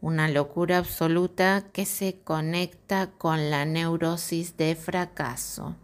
Una 0.01 0.27
locura 0.27 0.77
absoluta 0.77 1.65
que 1.72 1.86
se 1.86 2.19
conecta 2.24 3.12
con 3.12 3.50
la 3.50 3.65
neurosis 3.65 4.58
de 4.58 4.75
fracaso. 4.75 5.75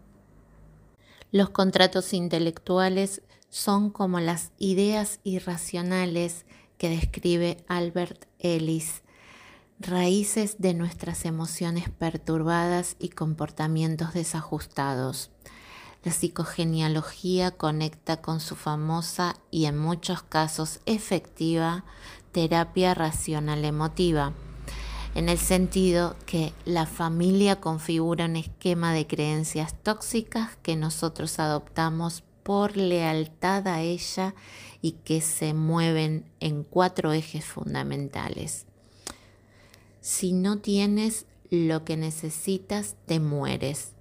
Los 1.31 1.49
contratos 1.49 2.13
intelectuales 2.13 3.21
son 3.49 3.89
como 3.89 4.19
las 4.19 4.51
ideas 4.57 5.19
irracionales 5.23 6.45
que 6.77 6.89
describe 6.89 7.63
Albert 7.67 8.25
Ellis 8.39 9.01
raíces 9.79 10.55
de 10.59 10.73
nuestras 10.73 11.25
emociones 11.25 11.89
perturbadas 11.89 12.95
y 12.99 13.09
comportamientos 13.09 14.13
desajustados. 14.13 15.31
la 16.03 16.11
psicogenealogía 16.11 17.49
conecta 17.49 18.21
con 18.21 18.39
su 18.39 18.55
famosa 18.55 19.37
y 19.49 19.65
en 19.65 19.77
muchos 19.77 20.21
casos 20.21 20.79
efectiva 20.85 21.83
terapia 22.31 22.93
racional 22.93 23.65
emotiva, 23.65 24.33
en 25.15 25.29
el 25.29 25.39
sentido 25.39 26.15
que 26.27 26.53
la 26.65 26.85
familia 26.85 27.59
configura 27.59 28.25
un 28.25 28.35
esquema 28.35 28.93
de 28.93 29.07
creencias 29.07 29.73
tóxicas 29.81 30.57
que 30.61 30.75
nosotros 30.75 31.39
adoptamos 31.39 32.23
por 32.43 32.77
lealtad 32.77 33.67
a 33.67 33.81
ella 33.81 34.35
y 34.81 34.91
que 34.91 35.21
se 35.21 35.55
mueven 35.55 36.29
en 36.39 36.63
cuatro 36.63 37.13
ejes 37.13 37.45
fundamentales. 37.45 38.64
Si 40.05 40.33
no 40.33 40.59
tienes 40.59 41.25
lo 41.49 41.83
que 41.83 41.97
necesitas, 41.97 42.95
te 43.07 43.19
mueres. 43.19 43.93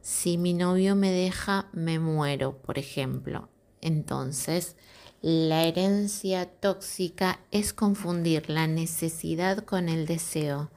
Si 0.00 0.38
mi 0.38 0.54
novio 0.54 0.96
me 0.96 1.10
deja, 1.10 1.68
me 1.74 1.98
muero, 1.98 2.56
por 2.62 2.78
ejemplo. 2.78 3.50
Entonces, 3.82 4.76
la 5.20 5.64
herencia 5.64 6.46
tóxica 6.46 7.40
es 7.50 7.74
confundir 7.74 8.48
la 8.48 8.66
necesidad 8.66 9.58
con 9.58 9.90
el 9.90 10.06
deseo. 10.06 10.70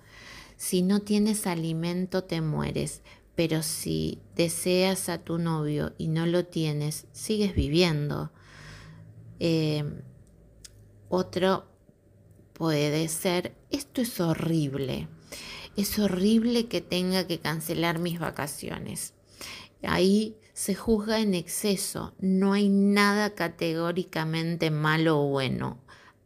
Si 0.58 0.82
no 0.82 1.00
tienes 1.00 1.48
alimento, 1.48 2.26
te 2.26 2.42
mueres, 2.42 3.02
pero 3.34 3.64
si 3.64 4.20
deseas 4.36 5.08
a 5.08 5.20
tu 5.20 5.38
novio 5.38 5.94
y 5.98 6.10
no 6.10 6.26
lo 6.26 6.48
tienes, 6.48 7.08
sigues 7.14 7.56
viviendo. 7.56 8.30
Eh, 9.40 9.86
otro 11.08 11.64
puede 12.56 13.08
ser, 13.10 13.54
esto 13.76 14.02
es 14.02 14.22
horrible, 14.22 15.10
es 15.76 16.00
horrible 16.00 16.68
que 16.68 16.80
tenga 16.80 17.28
que 17.28 17.40
cancelar 17.40 18.00
mis 18.00 18.20
vacaciones. 18.20 19.14
Ahí 19.84 20.38
se 20.54 20.76
juzga 20.76 21.20
en 21.20 21.34
exceso, 21.34 22.14
no 22.20 22.54
hay 22.54 22.70
nada 22.70 23.36
categóricamente 23.36 24.72
malo 24.72 25.20
o 25.20 25.28
bueno. 25.28 25.78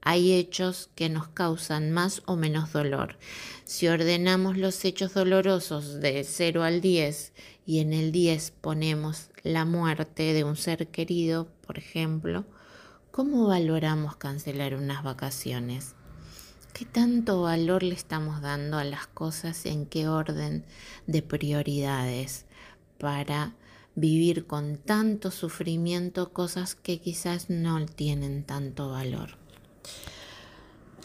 Hay 0.01 0.33
hechos 0.33 0.91
que 0.93 1.09
nos 1.09 1.27
causan 1.29 1.91
más 1.91 2.21
o 2.27 2.35
menos 2.35 2.71
dolor. 2.71 3.17
Si 3.65 3.87
ordenamos 3.87 4.55
los 4.55 4.85
hechos 4.85 5.15
dolorosos 5.15 5.99
de 5.99 6.23
0 6.23 6.63
al 6.63 6.81
10 6.81 7.33
y 7.65 7.79
en 7.79 7.93
el 7.93 8.11
10 8.11 8.51
ponemos 8.61 9.31
la 9.41 9.65
muerte 9.65 10.33
de 10.33 10.43
un 10.43 10.55
ser 10.55 10.87
querido, 10.89 11.49
por 11.65 11.79
ejemplo, 11.79 12.45
¿cómo 13.09 13.47
valoramos 13.47 14.15
cancelar 14.17 14.75
unas 14.75 15.03
vacaciones? 15.03 15.95
¿Qué 16.73 16.85
tanto 16.85 17.41
valor 17.41 17.83
le 17.83 17.93
estamos 17.93 18.41
dando 18.41 18.77
a 18.77 18.83
las 18.83 19.07
cosas 19.07 19.65
en 19.65 19.85
qué 19.85 20.07
orden 20.07 20.65
de 21.07 21.21
prioridades 21.21 22.45
para 22.99 23.55
vivir 23.95 24.45
con 24.47 24.77
tanto 24.77 25.31
sufrimiento 25.31 26.31
cosas 26.31 26.75
que 26.75 27.01
quizás 27.01 27.49
no 27.49 27.85
tienen 27.85 28.45
tanto 28.45 28.89
valor? 28.89 29.37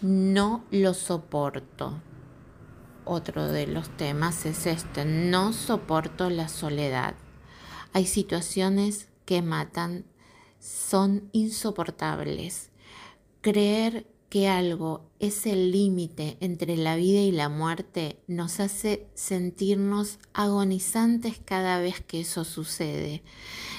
No 0.03 0.65
lo 0.71 0.95
soporto. 0.95 2.01
Otro 3.05 3.49
de 3.49 3.67
los 3.67 3.89
temas 3.97 4.47
es 4.47 4.67
este, 4.67 5.05
no 5.05 5.53
soporto 5.53 6.31
la 6.31 6.49
soledad. 6.49 7.15
Hay 7.93 8.07
situaciones 8.07 9.09
que 9.25 9.43
matan, 9.43 10.05
son 10.61 11.29
insoportables. 11.33 12.71
Creer 13.41 14.07
que 14.29 14.49
algo 14.49 15.11
es 15.21 15.47
el 15.47 15.71
límite 15.71 16.37
entre 16.41 16.77
la 16.77 16.97
vida 16.97 17.21
y 17.21 17.31
la 17.31 17.49
muerte 17.49 18.19
nos 18.27 18.61
hace 18.61 19.07
sentirnos 19.15 20.19
agonizantes 20.33 21.41
cada 21.45 21.79
vez 21.81 22.01
que 22.01 22.21
eso 22.21 22.45
sucede. 22.45 23.23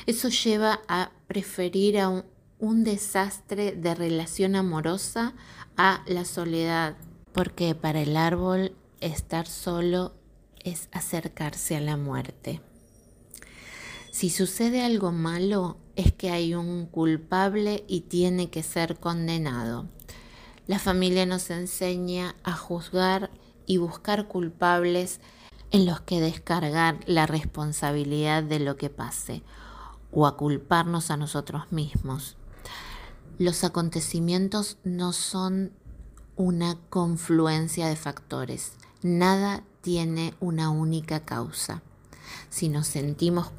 Eso 0.05 0.29
lleva 0.29 0.81
a 0.87 1.11
preferir 1.27 1.99
a 1.99 2.09
un, 2.09 2.83
desastre 2.83 3.73
de 3.73 3.95
relación 3.95 4.55
amorosa 4.55 5.34
a 5.77 6.03
la 6.08 6.25
soledad, 6.25 6.95
porque 7.31 7.75
para 7.75 8.01
el 8.01 8.17
árbol 8.17 8.73
estar 9.01 9.45
solo 9.45 10.13
es 10.63 10.89
acercarse 10.91 11.75
a 11.75 11.81
la 11.81 11.97
muerte. 11.97 12.62
Si 14.12 14.29
sucede 14.29 14.81
algo 14.84 15.12
malo, 15.12 15.77
es 15.95 16.13
que 16.13 16.31
hay 16.31 16.55
un 16.55 16.86
culpable 16.86 17.84
y 17.88 18.01
tiene 18.01 18.49
que 18.49 18.63
ser 18.63 18.97
condenado. 18.97 19.89
La 20.67 20.80
familia 20.80 21.25
nos 21.25 21.49
enseña 21.51 22.36
a 22.43 22.54
juzgar 22.54 23.30
y 23.67 23.78
buscar 23.78 24.28
culpables 24.28 25.19
en 25.71 25.86
los 25.86 26.01
que 26.01 26.21
descargar 26.21 26.99
la 27.06 27.28
responsabilidad 27.28 28.43
de 28.43 28.60
lo 28.60 28.75
que 28.75 28.89
pase 28.89 29.43
o 30.12 30.25
a 30.25 30.38
culparnos 30.38 31.12
a 31.12 31.17
nosotros 31.17 31.71
mismos. 31.71 32.38
Los 33.38 33.63
acontecimientos 33.63 34.78
no 34.84 35.13
son 35.13 35.71
una 36.36 36.78
confluencia 36.89 37.88
de 37.88 37.95
factores. 37.95 38.73
Nada 39.01 39.63
tiene 39.82 40.34
una 40.39 40.69
única 40.69 41.25
causa. 41.25 41.84
Si 42.49 42.69
nos 42.69 42.88
sentimos 42.88 43.51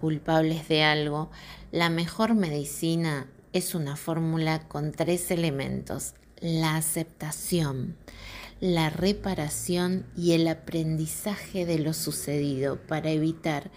culpables 0.00 0.68
de 0.68 0.84
algo, 0.84 1.30
la 1.72 1.90
mejor 1.90 2.34
medicina 2.34 3.26
es 3.52 3.74
una 3.74 3.96
fórmula 3.96 4.68
con 4.68 4.92
tres 4.92 5.30
elementos, 5.30 6.14
la 6.42 6.76
aceptación, 6.76 7.96
la 8.60 8.90
reparación 8.90 10.04
y 10.16 10.32
el 10.32 10.48
aprendizaje 10.48 11.64
de 11.64 11.78
lo 11.78 11.92
sucedido 11.92 12.76
para 12.76 13.10
evitar 13.10 13.70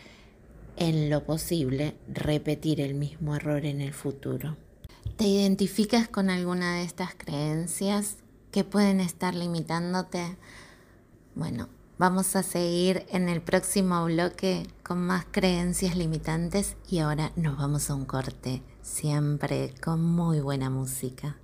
en 0.78 1.10
lo 1.10 1.24
posible 1.24 1.96
repetir 2.08 2.82
el 2.82 2.96
mismo 2.96 3.36
error 3.36 3.66
en 3.66 3.82
el 3.82 3.94
futuro. 3.94 4.58
¿Te 5.16 5.26
identificas 5.26 6.10
con 6.10 6.30
alguna 6.30 6.76
de 6.76 6.84
estas 6.84 7.16
creencias 7.16 8.18
que 8.52 8.64
pueden 8.64 9.00
estar 9.00 9.34
limitándote? 9.34 10.38
Bueno, 11.36 11.70
vamos 11.98 12.36
a 12.36 12.44
seguir 12.44 13.06
en 13.10 13.30
el 13.30 13.42
próximo 13.42 14.04
bloque 14.06 14.68
con 14.84 15.00
más 15.00 15.26
creencias 15.32 15.96
limitantes 15.96 16.76
y 16.90 17.00
ahora 17.00 17.32
nos 17.36 17.58
vamos 17.58 17.90
a 17.90 17.96
un 17.96 18.06
corte, 18.06 18.62
siempre 18.82 19.74
con 19.82 20.04
muy 20.04 20.42
buena 20.42 20.70
música. 20.70 21.38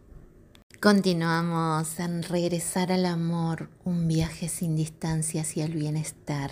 Continuamos 0.81 1.99
en 1.99 2.23
regresar 2.23 2.91
al 2.91 3.05
amor, 3.05 3.69
un 3.85 4.07
viaje 4.07 4.49
sin 4.49 4.75
distancia 4.75 5.43
hacia 5.43 5.65
el 5.65 5.73
bienestar. 5.73 6.49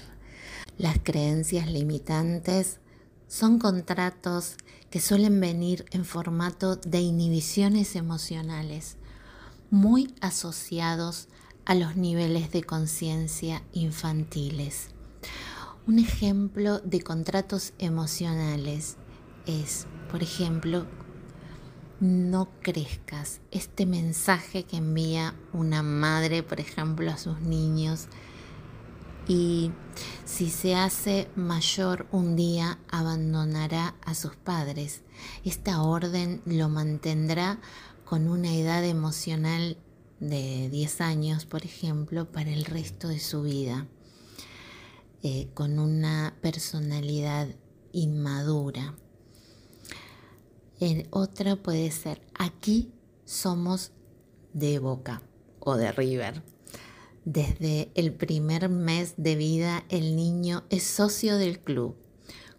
Las 0.77 0.99
creencias 1.01 1.65
limitantes 1.65 2.79
son 3.27 3.57
contratos 3.57 4.55
que 4.91 4.99
suelen 4.99 5.39
venir 5.39 5.85
en 5.89 6.05
formato 6.05 6.75
de 6.75 6.99
inhibiciones 6.99 7.95
emocionales, 7.95 8.97
muy 9.71 10.13
asociados 10.21 11.27
a 11.65 11.73
los 11.73 11.95
niveles 11.95 12.51
de 12.51 12.63
conciencia 12.63 13.63
infantiles. 13.73 14.89
Un 15.87 15.97
ejemplo 15.97 16.77
de 16.81 17.01
contratos 17.01 17.73
emocionales 17.79 18.95
es, 19.47 19.87
por 20.11 20.21
ejemplo, 20.21 20.85
no 21.99 22.49
crezcas. 22.61 23.41
Este 23.51 23.85
mensaje 23.85 24.63
que 24.63 24.77
envía 24.77 25.35
una 25.53 25.83
madre, 25.83 26.43
por 26.43 26.59
ejemplo, 26.59 27.11
a 27.11 27.17
sus 27.17 27.41
niños. 27.41 28.07
Y 29.27 29.71
si 30.25 30.49
se 30.49 30.75
hace 30.75 31.29
mayor 31.35 32.07
un 32.11 32.35
día, 32.35 32.79
abandonará 32.89 33.95
a 34.03 34.15
sus 34.15 34.35
padres. 34.35 35.03
Esta 35.43 35.81
orden 35.81 36.41
lo 36.45 36.69
mantendrá 36.69 37.59
con 38.05 38.27
una 38.27 38.53
edad 38.55 38.83
emocional 38.83 39.77
de 40.19 40.69
10 40.69 41.01
años, 41.01 41.45
por 41.45 41.63
ejemplo, 41.63 42.31
para 42.31 42.49
el 42.49 42.65
resto 42.65 43.07
de 43.07 43.19
su 43.19 43.43
vida, 43.43 43.87
eh, 45.21 45.49
con 45.53 45.79
una 45.79 46.35
personalidad 46.41 47.47
inmadura. 47.91 48.95
En 50.79 51.07
otra 51.11 51.57
puede 51.57 51.91
ser, 51.91 52.21
aquí 52.33 52.91
somos 53.25 53.91
de 54.53 54.79
Boca 54.79 55.21
o 55.59 55.75
de 55.75 55.91
River. 55.91 56.41
Desde 57.25 57.91
el 57.95 58.13
primer 58.13 58.69
mes 58.69 59.15
de 59.17 59.35
vida 59.35 59.83
el 59.89 60.15
niño 60.15 60.63
es 60.69 60.83
socio 60.83 61.37
del 61.37 61.59
club. 61.59 61.95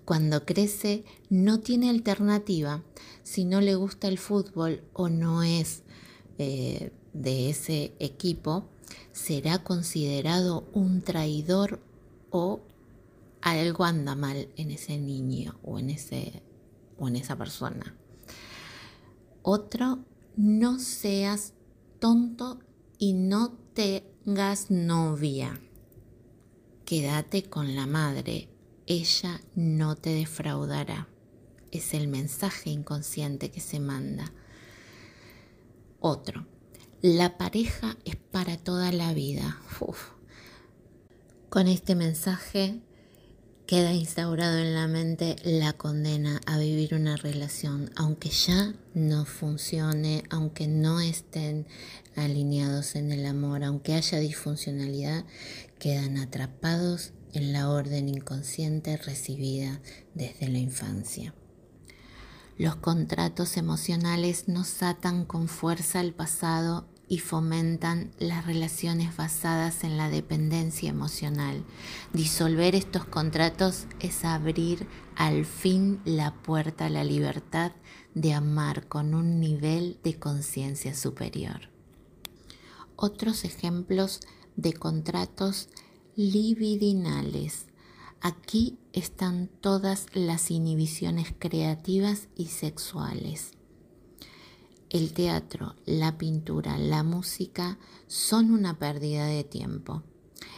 Cuando 0.05 0.45
crece 0.45 1.05
no 1.31 1.61
tiene 1.61 1.89
alternativa 1.89 2.83
si 3.23 3.47
no 3.47 3.63
le 3.63 3.75
gusta 3.75 4.09
el 4.09 4.19
fútbol 4.19 4.83
o 4.93 5.09
no 5.09 5.43
es 5.43 5.83
eh, 6.37 6.93
de 7.15 7.49
ese 7.49 7.95
equipo, 8.01 8.69
será 9.13 9.65
considerado 9.65 10.69
un 10.75 11.01
traidor 11.01 11.81
o 12.31 12.61
algo 13.41 13.85
anda 13.85 14.15
mal 14.15 14.49
en 14.57 14.71
ese 14.71 14.99
niño 14.99 15.59
o 15.63 15.79
en, 15.79 15.89
ese, 15.89 16.43
o 16.99 17.09
en 17.09 17.17
esa 17.17 17.37
persona. 17.37 17.97
Otro, 19.43 20.05
no 20.37 20.79
seas 20.79 21.55
tonto 21.99 22.61
y 22.99 23.15
no 23.15 23.53
tengas 23.75 24.71
novia. 24.71 25.61
Quédate 26.85 27.45
con 27.45 27.75
la 27.75 27.87
madre, 27.87 28.49
ella 28.87 29.41
no 29.55 29.97
te 29.97 30.11
defraudará. 30.11 31.09
es 31.71 31.95
el 31.95 32.09
mensaje 32.09 32.71
inconsciente 32.71 33.53
que 33.53 33.61
se 33.61 33.79
manda. 33.79 34.33
Otro, 36.01 36.47
la 37.01 37.39
pareja 37.39 37.97
es 38.05 38.17
para 38.17 38.57
toda 38.57 38.91
la 38.91 39.15
vida. 39.15 39.61
Con 41.49 41.69
este 41.69 41.95
mensaje 41.95 42.83
queda 43.71 43.93
instaurado 43.93 44.59
en 44.59 44.75
la 44.75 44.89
mente 44.89 45.37
la 45.45 45.73
condena 45.73 46.41
a 46.45 46.59
vivir 46.59 46.93
una 46.93 47.17
relación, 47.17 47.93
aunque 47.95 48.29
ya 48.29 48.75
no 48.95 49.25
funcione, 49.25 50.25
aunque 50.29 50.67
no 50.67 50.99
estén 50.99 51.69
alineados 52.17 52.97
en 52.97 53.13
el 53.13 53.25
amor, 53.27 53.63
aunque 53.63 53.95
haya 53.95 54.19
disfuncionalidad, 54.19 55.25
quedan 55.79 56.19
atrapados 56.19 57.13
en 57.33 57.53
la 57.53 57.71
orden 57.71 58.09
inconsciente 58.09 58.97
recibida 58.97 59.81
desde 60.15 60.49
la 60.49 60.59
infancia. 60.59 61.33
Los 62.59 62.75
contratos 62.75 63.57
emocionales 63.57 64.49
nos 64.49 64.83
atan 64.83 65.25
con 65.25 65.47
fuerza 65.47 66.01
al 66.01 66.13
pasado 66.13 66.89
y 67.11 67.19
fomentan 67.19 68.13
las 68.21 68.47
relaciones 68.47 69.17
basadas 69.17 69.83
en 69.83 69.97
la 69.97 70.09
dependencia 70.09 70.89
emocional. 70.89 71.65
Disolver 72.13 72.77
estos 72.77 73.05
contratos 73.05 73.89
es 73.99 74.25
abrir 74.25 74.87
al 75.17 75.45
fin 75.45 76.01
la 76.05 76.33
puerta 76.33 76.87
a 76.87 76.89
la 76.89 77.03
libertad 77.03 77.73
de 78.15 78.33
amar 78.33 78.87
con 78.87 79.15
un 79.15 79.41
nivel 79.41 79.99
de 80.05 80.21
conciencia 80.21 80.95
superior. 80.95 81.71
Otros 82.95 83.45
ejemplos 83.45 84.21
de 84.55 84.73
contratos 84.73 85.69
libidinales. 86.15 87.67
Aquí 88.21 88.79
están 88.93 89.51
todas 89.61 90.07
las 90.13 90.53
inhibiciones 90.53 91.35
creativas 91.37 92.29
y 92.37 92.47
sexuales 92.47 93.57
el 94.91 95.13
teatro, 95.13 95.77
la 95.87 96.19
pintura, 96.19 96.77
la 96.77 97.05
música 97.05 97.79
son 98.09 98.51
una 98.51 98.79
pérdida 98.79 99.27
de 99.27 99.45
tiempo. 99.45 100.03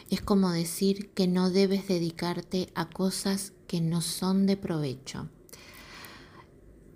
Es 0.09 0.21
como 0.21 0.49
decir 0.51 1.11
que 1.11 1.27
no 1.27 1.51
debes 1.51 1.87
dedicarte 1.87 2.69
a 2.73 2.89
cosas 2.89 3.53
que 3.67 3.79
no 3.79 4.01
son 4.01 4.47
de 4.47 4.57
provecho. 4.57 5.29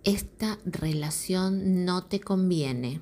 Esta 0.04 0.58
relación 0.66 1.86
no 1.86 2.06
te 2.06 2.20
conviene. 2.20 3.02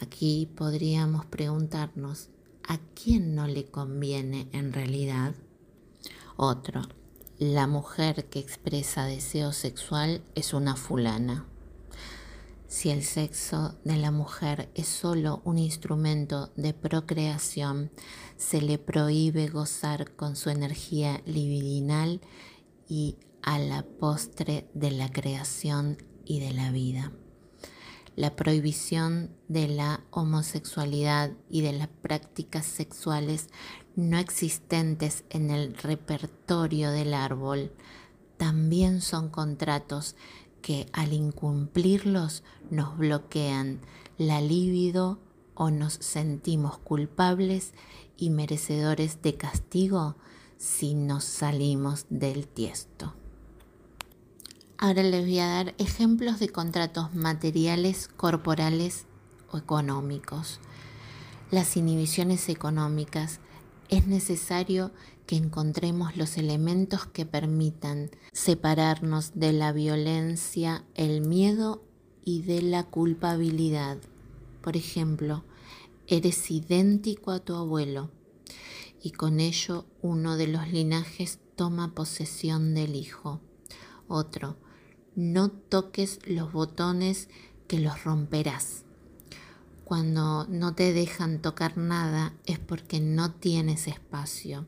Aquí 0.00 0.48
podríamos 0.54 1.26
preguntarnos, 1.26 2.28
¿a 2.68 2.78
quién 2.94 3.34
no 3.34 3.48
le 3.48 3.64
conviene 3.64 4.48
en 4.52 4.72
realidad? 4.72 5.34
Otro, 6.36 6.82
la 7.38 7.66
mujer 7.66 8.28
que 8.28 8.38
expresa 8.38 9.04
deseo 9.04 9.52
sexual 9.52 10.22
es 10.34 10.54
una 10.54 10.76
fulana. 10.76 11.46
Si 12.70 12.88
el 12.90 13.02
sexo 13.02 13.74
de 13.82 13.96
la 13.96 14.12
mujer 14.12 14.70
es 14.76 14.86
solo 14.86 15.42
un 15.44 15.58
instrumento 15.58 16.52
de 16.54 16.72
procreación, 16.72 17.90
se 18.36 18.62
le 18.62 18.78
prohíbe 18.78 19.48
gozar 19.48 20.14
con 20.14 20.36
su 20.36 20.50
energía 20.50 21.20
libidinal 21.26 22.20
y 22.88 23.16
a 23.42 23.58
la 23.58 23.82
postre 23.82 24.70
de 24.72 24.92
la 24.92 25.10
creación 25.10 25.98
y 26.24 26.38
de 26.38 26.52
la 26.52 26.70
vida. 26.70 27.10
La 28.14 28.36
prohibición 28.36 29.34
de 29.48 29.66
la 29.66 30.04
homosexualidad 30.12 31.32
y 31.50 31.62
de 31.62 31.72
las 31.72 31.88
prácticas 31.88 32.66
sexuales 32.66 33.48
no 33.96 34.16
existentes 34.16 35.24
en 35.28 35.50
el 35.50 35.74
repertorio 35.74 36.92
del 36.92 37.14
árbol 37.14 37.72
también 38.40 39.02
son 39.02 39.28
contratos 39.28 40.16
que 40.60 40.86
al 40.92 41.12
incumplirlos 41.12 42.42
nos 42.70 42.96
bloquean 42.96 43.80
la 44.18 44.40
libido 44.40 45.18
o 45.54 45.70
nos 45.70 45.94
sentimos 45.94 46.78
culpables 46.78 47.72
y 48.16 48.30
merecedores 48.30 49.22
de 49.22 49.36
castigo 49.36 50.16
si 50.58 50.94
nos 50.94 51.24
salimos 51.24 52.06
del 52.10 52.46
tiesto. 52.46 53.14
Ahora 54.78 55.02
les 55.02 55.24
voy 55.24 55.38
a 55.38 55.46
dar 55.46 55.74
ejemplos 55.78 56.38
de 56.38 56.48
contratos 56.48 57.14
materiales, 57.14 58.08
corporales 58.08 59.04
o 59.50 59.58
económicos. 59.58 60.60
Las 61.50 61.76
inhibiciones 61.76 62.48
económicas 62.48 63.40
es 63.90 64.06
necesario 64.06 64.92
que 65.30 65.36
encontremos 65.36 66.16
los 66.16 66.38
elementos 66.38 67.06
que 67.06 67.24
permitan 67.24 68.10
separarnos 68.32 69.30
de 69.36 69.52
la 69.52 69.70
violencia, 69.70 70.84
el 70.96 71.20
miedo 71.20 71.84
y 72.24 72.42
de 72.42 72.62
la 72.62 72.82
culpabilidad. 72.82 73.98
Por 74.60 74.76
ejemplo, 74.76 75.44
eres 76.08 76.50
idéntico 76.50 77.30
a 77.30 77.38
tu 77.38 77.54
abuelo 77.54 78.10
y 79.00 79.12
con 79.12 79.38
ello 79.38 79.86
uno 80.02 80.36
de 80.36 80.48
los 80.48 80.66
linajes 80.66 81.38
toma 81.54 81.94
posesión 81.94 82.74
del 82.74 82.96
hijo. 82.96 83.40
Otro, 84.08 84.56
no 85.14 85.48
toques 85.48 86.18
los 86.26 86.52
botones 86.52 87.28
que 87.68 87.78
los 87.78 88.02
romperás. 88.02 88.82
Cuando 89.84 90.48
no 90.48 90.74
te 90.74 90.92
dejan 90.92 91.40
tocar 91.40 91.76
nada 91.76 92.34
es 92.46 92.58
porque 92.58 92.98
no 92.98 93.30
tienes 93.30 93.86
espacio. 93.86 94.66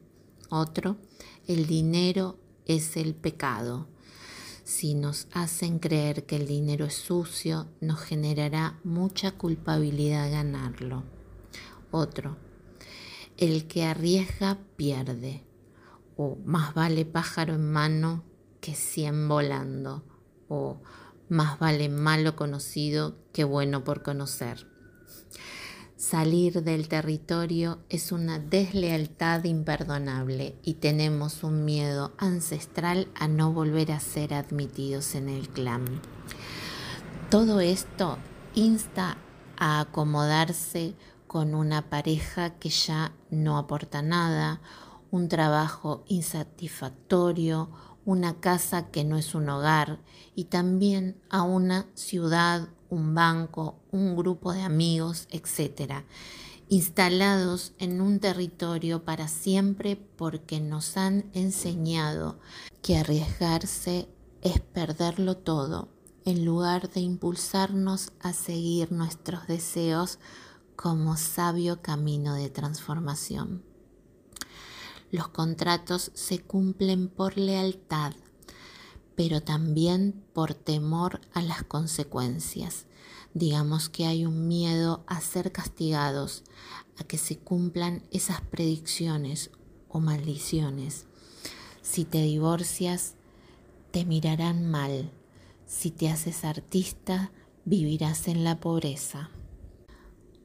Otro, 0.55 0.99
el 1.47 1.67
dinero 1.67 2.39
es 2.67 2.99
el 2.99 3.15
pecado. 3.15 3.89
Si 4.65 4.93
nos 4.93 5.27
hacen 5.33 5.79
creer 5.79 6.27
que 6.27 6.37
el 6.37 6.47
dinero 6.47 6.85
es 6.85 6.93
sucio, 6.93 7.69
nos 7.81 8.01
generará 8.01 8.79
mucha 8.85 9.31
culpabilidad 9.33 10.31
ganarlo. 10.31 11.05
Otro, 11.91 12.37
el 13.39 13.67
que 13.67 13.85
arriesga 13.85 14.59
pierde. 14.77 15.43
O 16.19 16.37
más 16.45 16.75
vale 16.75 17.07
pájaro 17.07 17.55
en 17.55 17.73
mano 17.73 18.23
que 18.61 18.75
cien 18.75 19.29
volando. 19.29 20.05
O 20.49 20.83
más 21.31 21.59
vale 21.61 21.89
malo 21.89 22.37
conocido 22.37 23.17
que 23.33 23.45
bueno 23.45 23.85
por 23.85 24.03
conocer. 24.03 24.67
Salir 26.03 26.65
del 26.65 26.89
territorio 26.89 27.79
es 27.89 28.11
una 28.11 28.41
deslealtad 28.41 29.45
imperdonable 29.45 30.57
y 30.65 30.75
tenemos 30.75 31.45
un 31.45 31.65
miedo 31.65 32.11
ancestral 32.19 33.07
a 33.15 33.29
no 33.29 33.53
volver 33.53 33.93
a 33.93 34.01
ser 34.01 34.35
admitidos 34.35 35.15
en 35.15 35.29
el 35.29 35.49
clan. 35.49 35.85
Todo 37.31 37.61
esto 37.61 38.19
insta 38.57 39.17
a 39.57 39.79
acomodarse 39.79 40.97
con 41.29 41.55
una 41.55 41.89
pareja 41.89 42.51
que 42.59 42.71
ya 42.71 43.13
no 43.31 43.57
aporta 43.57 44.03
nada, 44.03 44.61
un 45.13 45.29
trabajo 45.29 46.03
insatisfactorio, 46.09 47.71
una 48.05 48.41
casa 48.41 48.91
que 48.91 49.05
no 49.05 49.17
es 49.17 49.37
un 49.37 49.49
hogar 49.49 50.01
y 50.35 50.47
también 50.47 51.23
a 51.31 51.43
una 51.43 51.87
ciudad 51.95 52.71
un 52.93 53.15
banco, 53.15 53.81
un 53.91 54.15
grupo 54.17 54.53
de 54.53 54.61
amigos, 54.61 55.27
etc., 55.31 56.05
instalados 56.69 57.73
en 57.79 58.03
un 58.03 58.21
territorio 58.21 59.03
para 59.03 59.29
siempre 59.29 59.97
porque 59.97 60.61
nos 60.61 60.99
han 60.99 61.25
enseñado 61.33 62.39
que 62.83 62.99
arriesgarse 62.99 64.09
es 64.43 64.61
perderlo 64.61 65.39
todo, 65.39 65.89
en 66.27 66.45
lugar 66.45 66.91
de 66.91 67.01
impulsarnos 67.01 68.13
a 68.21 68.35
seguir 68.35 68.93
nuestros 68.93 69.47
deseos 69.47 70.19
como 70.77 71.17
sabio 71.17 71.81
camino 71.81 72.35
de 72.35 72.51
transformación. 72.51 73.63
Los 75.11 75.29
contratos 75.29 76.11
se 76.15 76.41
cumplen 76.41 77.09
por 77.09 77.39
lealtad, 77.39 78.13
pero 79.15 79.43
también 79.43 80.25
por 80.33 80.55
temor 80.55 81.21
a 81.33 81.43
las 81.43 81.63
consecuencias. 81.63 82.87
Digamos 83.35 83.89
que 83.89 84.07
hay 84.07 84.27
un 84.27 84.49
miedo 84.49 85.05
a 85.07 85.21
ser 85.21 85.53
castigados, 85.53 86.45
a 86.99 87.05
que 87.05 87.19
se 87.19 87.39
cumplan 87.39 88.03
esas 88.11 88.41
predicciones 88.43 89.51
o 89.89 90.01
maldiciones. 90.01 91.07
Si 91.83 92.05
te 92.05 92.23
divorcias, 92.23 93.15
te 93.91 94.05
mirarán 94.05 94.71
mal. 94.71 95.11
Si 95.67 95.91
te 95.91 96.09
haces 96.09 96.45
artista, 96.45 97.33
vivirás 97.65 98.29
en 98.29 98.45
la 98.45 98.61
pobreza. 98.61 99.31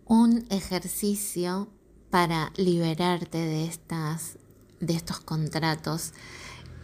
Un 0.06 0.46
ejercicio 0.50 1.70
para 2.10 2.54
liberarte 2.56 3.38
de, 3.38 3.66
estas, 3.66 4.38
de 4.80 4.94
estos 4.94 5.20
contratos 5.20 6.14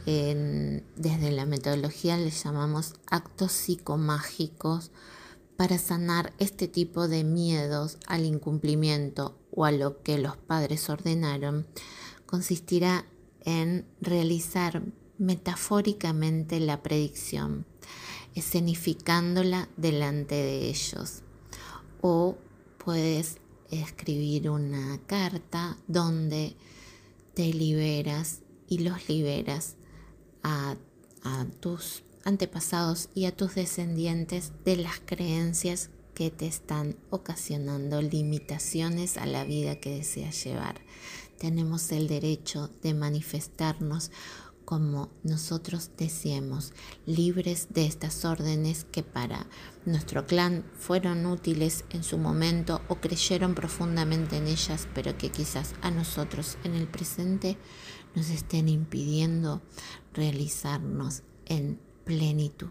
desde 0.06 1.32
la 1.32 1.46
metodología 1.46 2.18
les 2.18 2.44
llamamos 2.44 2.96
actos 3.08 3.52
psicomágicos 3.54 4.92
para 5.56 5.78
sanar 5.78 6.34
este 6.40 6.68
tipo 6.68 7.08
de 7.08 7.24
miedos 7.24 7.98
al 8.08 8.26
incumplimiento 8.26 9.38
o 9.52 9.66
a 9.66 9.72
lo 9.72 10.02
que 10.02 10.18
los 10.18 10.36
padres 10.36 10.90
ordenaron, 10.90 11.68
consistirá 12.26 13.06
en 13.46 13.86
realizar 14.02 14.84
metafóricamente 15.18 16.60
la 16.60 16.82
predicción. 16.82 17.66
escenificándola 18.36 19.70
delante 19.78 20.34
de 20.34 20.68
ellos. 20.70 21.22
O 22.02 22.36
puedes 22.84 23.38
escribir 23.70 24.50
una 24.50 25.00
carta 25.06 25.78
donde 25.88 26.56
te 27.36 27.54
liberas 27.54 28.42
y 28.68 28.80
los 28.80 29.08
liberas 29.08 29.76
a, 30.44 30.76
tus 31.60 32.04
antepasados 32.26 33.10
y 33.16 33.26
a 33.26 33.36
tus 33.36 33.56
descendientes 33.56 34.52
de 34.66 34.78
las 34.78 35.02
creencias 35.06 35.90
que 36.14 36.32
te 36.32 36.48
están 36.48 36.96
ocasionando 37.10 38.02
limitaciones 38.02 39.18
a 39.18 39.26
la 39.26 39.46
vida 39.46 39.80
que 39.80 39.96
deseas 39.96 40.44
llevar. 40.44 40.82
Tenemos 41.40 41.92
el 41.92 42.08
derecho 42.08 42.70
de 42.82 42.94
manifestarnos 42.94 44.12
como 44.66 45.10
nosotros 45.24 45.92
deseemos, 45.98 46.74
libres 47.06 47.68
de 47.72 47.86
estas 47.86 48.26
órdenes 48.26 48.86
que 48.92 49.04
para 49.04 49.46
nuestro 49.86 50.26
clan 50.26 50.64
fueron 50.78 51.26
útiles 51.26 51.84
en 51.90 52.04
su 52.04 52.18
momento 52.18 52.82
o 52.88 52.96
creyeron 52.96 53.56
profundamente 53.56 54.38
en 54.38 54.48
ellas, 54.48 54.88
pero 54.94 55.18
que 55.18 55.30
quizás 55.30 55.74
a 55.82 55.92
nosotros 55.92 56.58
en 56.64 56.76
el 56.76 56.88
presente 56.88 57.58
nos 58.16 58.30
estén 58.30 58.70
impidiendo 58.70 59.62
realizarnos 60.14 61.24
en 61.46 61.80
plenitud. 62.06 62.70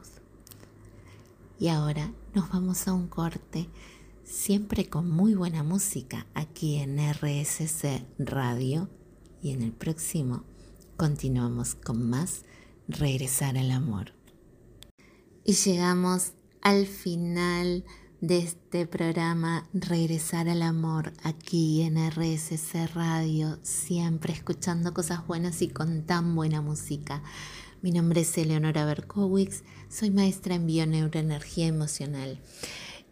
Y 1.59 1.69
ahora 1.69 2.13
nos 2.35 2.51
vamos 2.51 2.89
a 2.89 2.93
un 2.93 3.09
corte, 3.09 3.69
siempre 4.25 4.89
con 4.89 5.09
muy 5.11 5.35
buena 5.35 5.63
música, 5.63 6.27
aquí 6.35 6.77
en 6.77 6.99
RSC 6.99 8.05
Radio. 8.19 8.89
Y 9.43 9.51
en 9.51 9.63
el 9.63 9.73
próximo 9.73 10.45
continuamos 10.97 11.75
con 11.75 12.09
más 12.09 12.45
Regresar 12.89 13.57
al 13.57 13.71
Amor. 13.71 14.13
Y 15.45 15.55
llegamos 15.55 16.33
al 16.61 16.87
final 16.87 17.85
de 18.23 18.39
este 18.39 18.87
programa 18.87 19.69
Regresar 19.73 20.49
al 20.49 20.63
Amor 20.63 21.13
aquí 21.25 21.83
en 21.83 21.97
RSC 21.97 22.87
Radio, 22.95 23.59
siempre 23.63 24.33
escuchando 24.33 24.95
cosas 24.95 25.27
buenas 25.27 25.61
y 25.61 25.67
con 25.67 26.03
tan 26.05 26.37
buena 26.37 26.61
música. 26.61 27.25
Mi 27.83 27.91
nombre 27.91 28.21
es 28.21 28.39
Eleonora 28.39 28.85
Berkowitz, 28.85 29.65
soy 29.89 30.13
maestra 30.13 30.55
en 30.55 30.69
bioneuroenergía 30.69 31.67
emocional 31.67 32.39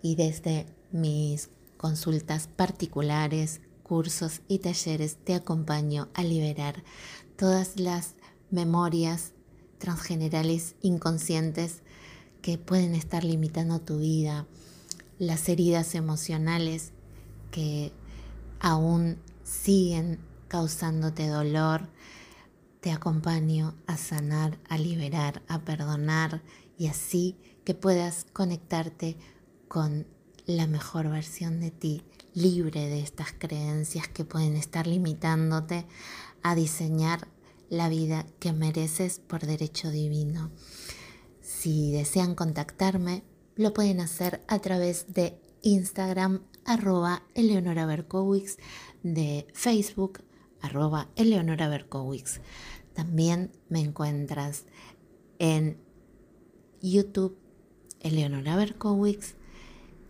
y 0.01 0.15
desde 0.15 0.67
mis 0.93 1.51
consultas 1.77 2.47
particulares, 2.47 3.63
cursos 3.83 4.43
y 4.47 4.61
talleres 4.61 5.17
te 5.17 5.35
acompaño 5.35 6.09
a 6.15 6.23
liberar 6.23 6.85
todas 7.35 7.81
las 7.81 8.15
memorias 8.53 9.33
transgenerales 9.79 10.77
inconscientes 10.83 11.83
que 12.43 12.59
pueden 12.59 12.95
estar 12.95 13.25
limitando 13.25 13.81
tu 13.81 13.99
vida, 13.99 14.47
las 15.21 15.51
heridas 15.51 15.95
emocionales 15.95 16.93
que 17.51 17.93
aún 18.59 19.19
siguen 19.45 20.19
causándote 20.49 21.29
dolor, 21.29 21.91
te 22.81 22.91
acompaño 22.91 23.75
a 23.87 23.99
sanar, 23.99 24.59
a 24.67 24.79
liberar, 24.79 25.43
a 25.47 25.61
perdonar 25.61 26.43
y 26.79 26.87
así 26.87 27.37
que 27.65 27.75
puedas 27.75 28.27
conectarte 28.33 29.19
con 29.69 30.07
la 30.47 30.67
mejor 30.67 31.11
versión 31.11 31.61
de 31.61 31.71
ti, 31.71 32.03
libre 32.33 32.89
de 32.89 33.01
estas 33.01 33.33
creencias 33.39 34.09
que 34.09 34.25
pueden 34.25 34.57
estar 34.57 34.87
limitándote 34.87 35.87
a 36.43 36.55
diseñar 36.55 37.29
la 37.69 37.91
vida 37.91 38.25
que 38.39 38.55
mereces 38.55 39.19
por 39.19 39.47
derecho 39.47 39.91
divino. 39.91 40.51
Si 41.43 41.93
desean 41.93 42.35
contactarme, 42.35 43.23
lo 43.61 43.75
pueden 43.75 44.01
hacer 44.01 44.41
a 44.49 44.59
través 44.59 45.13
de 45.13 45.39
Instagram 45.61 46.41
arroba 46.65 47.25
Eleonora 47.35 47.85
Berkowitz, 47.85 48.57
de 49.03 49.47
Facebook 49.53 50.21
arroba 50.63 51.11
Eleonora 51.15 51.69
Berkowitz. 51.69 52.41
También 52.95 53.53
me 53.69 53.81
encuentras 53.81 54.65
en 55.39 55.77
YouTube 56.81 57.37
Eleonora 58.01 58.57
Berkowitz 58.57 59.35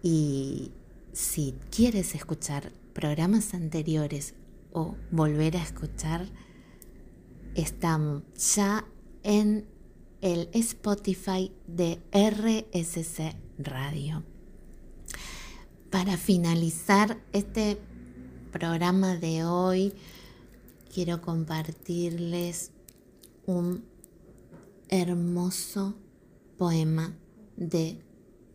y 0.01 0.71
si 1.13 1.57
quieres 1.75 2.15
escuchar 2.15 2.71
programas 2.93 3.53
anteriores 3.53 4.35
o 4.71 4.95
volver 5.11 5.57
a 5.57 5.63
escuchar, 5.65 6.29
estamos 7.57 8.23
ya 8.55 8.87
en 9.25 9.67
el 10.20 10.50
Spotify 10.52 11.50
de 11.66 11.98
RSC 12.12 13.35
Radio. 13.59 14.22
Para 15.90 16.18
finalizar 16.18 17.18
este 17.33 17.78
programa 18.52 19.16
de 19.16 19.44
hoy, 19.44 19.94
quiero 20.92 21.22
compartirles 21.22 22.70
un 23.46 23.83
hermoso 24.88 25.94
poema 26.59 27.16
de 27.56 27.98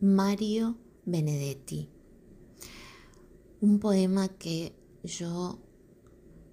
Mario 0.00 0.76
Benedetti. 1.04 1.88
Un 3.60 3.80
poema 3.80 4.28
que 4.28 4.72
yo 5.02 5.58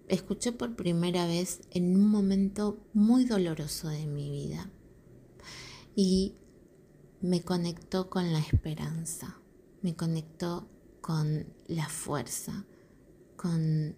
escuché 0.08 0.52
por 0.54 0.76
primera 0.76 1.28
vez 1.28 1.62
en 1.69 1.95
un 1.95 2.08
momento 2.10 2.80
muy 2.93 3.26
doloroso 3.26 3.89
de 3.89 4.08
mi 4.08 4.32
vida 4.32 4.71
y 5.96 6.36
me 7.22 7.42
conectó 7.42 8.10
con 8.10 8.34
la 8.34 8.40
esperanza, 8.40 9.38
me 9.82 9.96
conectó 9.96 10.68
con 11.02 11.46
la 11.68 11.88
fuerza, 11.88 12.66
con 13.36 13.96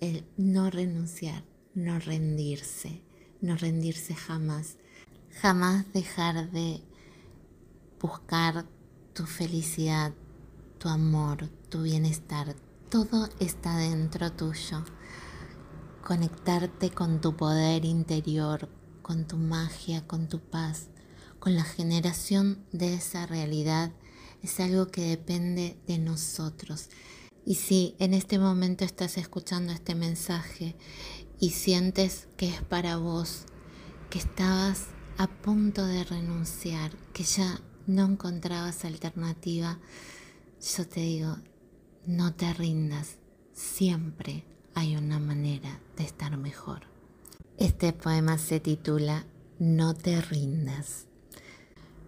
el 0.00 0.24
no 0.36 0.70
renunciar, 0.70 1.44
no 1.74 1.98
rendirse, 1.98 3.02
no 3.40 3.56
rendirse 3.56 4.14
jamás, 4.14 4.76
jamás 5.40 5.92
dejar 5.92 6.50
de 6.50 6.82
buscar 8.00 8.66
tu 9.12 9.24
felicidad, 9.24 10.12
tu 10.78 10.88
amor, 10.88 11.48
tu 11.68 11.82
bienestar. 11.82 12.54
Todo 12.90 13.28
está 13.40 13.76
dentro 13.78 14.30
tuyo. 14.32 14.84
Conectarte 16.04 16.90
con 16.90 17.20
tu 17.20 17.36
poder 17.36 17.84
interior, 17.84 18.68
con 19.02 19.26
tu 19.26 19.36
magia, 19.36 20.06
con 20.06 20.28
tu 20.28 20.40
paz, 20.40 20.90
con 21.38 21.54
la 21.54 21.64
generación 21.64 22.64
de 22.72 22.94
esa 22.94 23.26
realidad 23.26 23.92
es 24.42 24.60
algo 24.60 24.88
que 24.88 25.02
depende 25.02 25.76
de 25.86 25.98
nosotros 25.98 26.88
y 27.46 27.54
si 27.54 27.94
en 28.00 28.12
este 28.12 28.40
momento 28.40 28.84
estás 28.84 29.16
escuchando 29.16 29.72
este 29.72 29.94
mensaje 29.94 30.74
y 31.38 31.50
sientes 31.50 32.26
que 32.36 32.48
es 32.48 32.60
para 32.60 32.96
vos, 32.96 33.44
que 34.10 34.18
estabas 34.18 34.86
a 35.16 35.28
punto 35.28 35.86
de 35.86 36.02
renunciar, 36.02 36.90
que 37.12 37.22
ya 37.22 37.60
no 37.86 38.04
encontrabas 38.04 38.84
alternativa, 38.84 39.78
yo 40.60 40.88
te 40.88 41.00
digo, 41.00 41.36
no 42.04 42.34
te 42.34 42.52
rindas, 42.52 43.18
siempre 43.52 44.44
hay 44.74 44.96
una 44.96 45.20
manera 45.20 45.80
de 45.96 46.02
estar 46.02 46.36
mejor. 46.36 46.82
Este 47.58 47.92
poema 47.92 48.38
se 48.38 48.58
titula 48.58 49.24
No 49.60 49.94
te 49.94 50.20
rindas. 50.20 51.06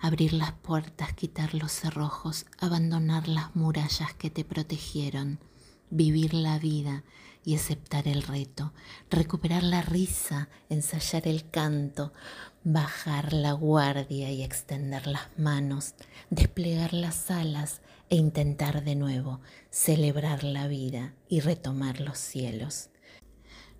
abrir 0.00 0.32
las 0.32 0.52
puertas, 0.52 1.12
quitar 1.12 1.54
los 1.54 1.72
cerrojos, 1.72 2.46
abandonar 2.58 3.28
las 3.28 3.54
murallas 3.54 4.14
que 4.14 4.30
te 4.30 4.44
protegieron, 4.44 5.38
vivir 5.90 6.34
la 6.34 6.58
vida 6.58 7.04
y 7.44 7.56
aceptar 7.56 8.08
el 8.08 8.22
reto, 8.22 8.72
recuperar 9.10 9.62
la 9.62 9.82
risa, 9.82 10.48
ensayar 10.68 11.26
el 11.26 11.48
canto, 11.50 12.12
bajar 12.64 13.32
la 13.32 13.52
guardia 13.52 14.30
y 14.30 14.42
extender 14.42 15.06
las 15.06 15.28
manos, 15.38 15.94
desplegar 16.30 16.92
las 16.92 17.30
alas 17.30 17.80
e 18.08 18.16
intentar 18.16 18.84
de 18.84 18.96
nuevo 18.96 19.40
celebrar 19.70 20.44
la 20.44 20.66
vida 20.66 21.14
y 21.28 21.40
retomar 21.40 22.00
los 22.00 22.18
cielos. 22.18 22.90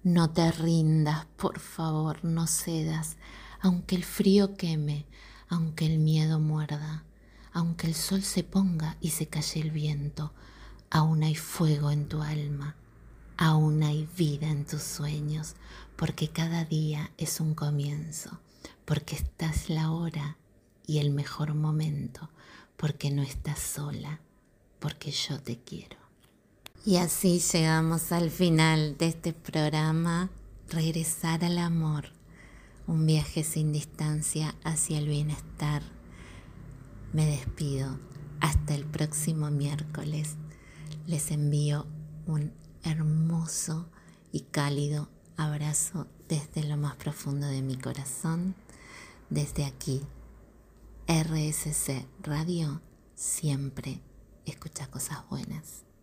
No 0.03 0.31
te 0.31 0.51
rindas, 0.53 1.27
por 1.37 1.59
favor, 1.59 2.25
no 2.25 2.47
cedas, 2.47 3.19
aunque 3.61 3.97
el 3.97 4.05
frío 4.05 4.55
queme, 4.55 5.05
aunque 5.51 5.85
el 5.85 5.99
miedo 5.99 6.39
muerda, 6.39 7.05
aunque 7.53 7.89
el 7.89 7.95
sol 7.95 8.23
se 8.23 8.45
ponga 8.45 8.97
y 9.01 9.11
se 9.11 9.27
calle 9.27 9.61
el 9.61 9.73
viento, 9.73 10.33
aún 10.91 11.25
hay 11.25 11.35
fuego 11.35 11.91
en 11.91 12.09
tu 12.09 12.23
alma, 12.23 12.77
aún 13.37 13.83
hay 13.83 14.09
vida 14.17 14.49
en 14.49 14.65
tus 14.65 14.83
sueños, 14.83 15.57
porque 15.97 16.29
cada 16.29 16.65
día 16.65 17.11
es 17.19 17.41
un 17.41 17.55
comienzo, 17.55 18.41
porque 18.85 19.17
estás 19.17 19.69
la 19.69 19.91
hora 19.91 20.39
y 20.87 20.99
el 20.99 21.11
mejor 21.11 21.55
momento, 21.55 22.31
porque 22.77 23.11
no 23.11 23.23
estás 23.23 23.59
sola, 23.59 24.21
porque 24.79 25.11
yo 25.11 25.41
te 25.41 25.59
quiero. 25.59 25.97
Y 26.87 26.97
así 26.97 27.41
llegamos 27.41 28.13
al 28.13 28.31
final 28.31 28.97
de 28.97 29.09
este 29.09 29.33
programa, 29.33 30.31
Regresar 30.69 31.45
al 31.45 31.59
Amor, 31.59 32.13
un 32.91 33.07
viaje 33.07 33.45
sin 33.45 33.73
distancia 33.73 34.57
hacia 34.65 34.99
el 34.99 35.07
bienestar. 35.07 35.81
Me 37.13 37.25
despido. 37.25 38.01
Hasta 38.41 38.75
el 38.75 38.85
próximo 38.85 39.49
miércoles. 39.49 40.35
Les 41.07 41.31
envío 41.31 41.87
un 42.27 42.53
hermoso 42.83 43.89
y 44.33 44.41
cálido 44.41 45.09
abrazo 45.37 46.09
desde 46.29 46.65
lo 46.65 46.77
más 46.77 46.97
profundo 46.97 47.47
de 47.47 47.63
mi 47.63 47.77
corazón. 47.77 48.57
Desde 49.29 49.67
aquí, 49.67 50.01
RSC 51.07 52.09
Radio, 52.23 52.83
siempre 53.15 54.01
escucha 54.47 54.91
cosas 54.91 55.29
buenas. 55.29 55.85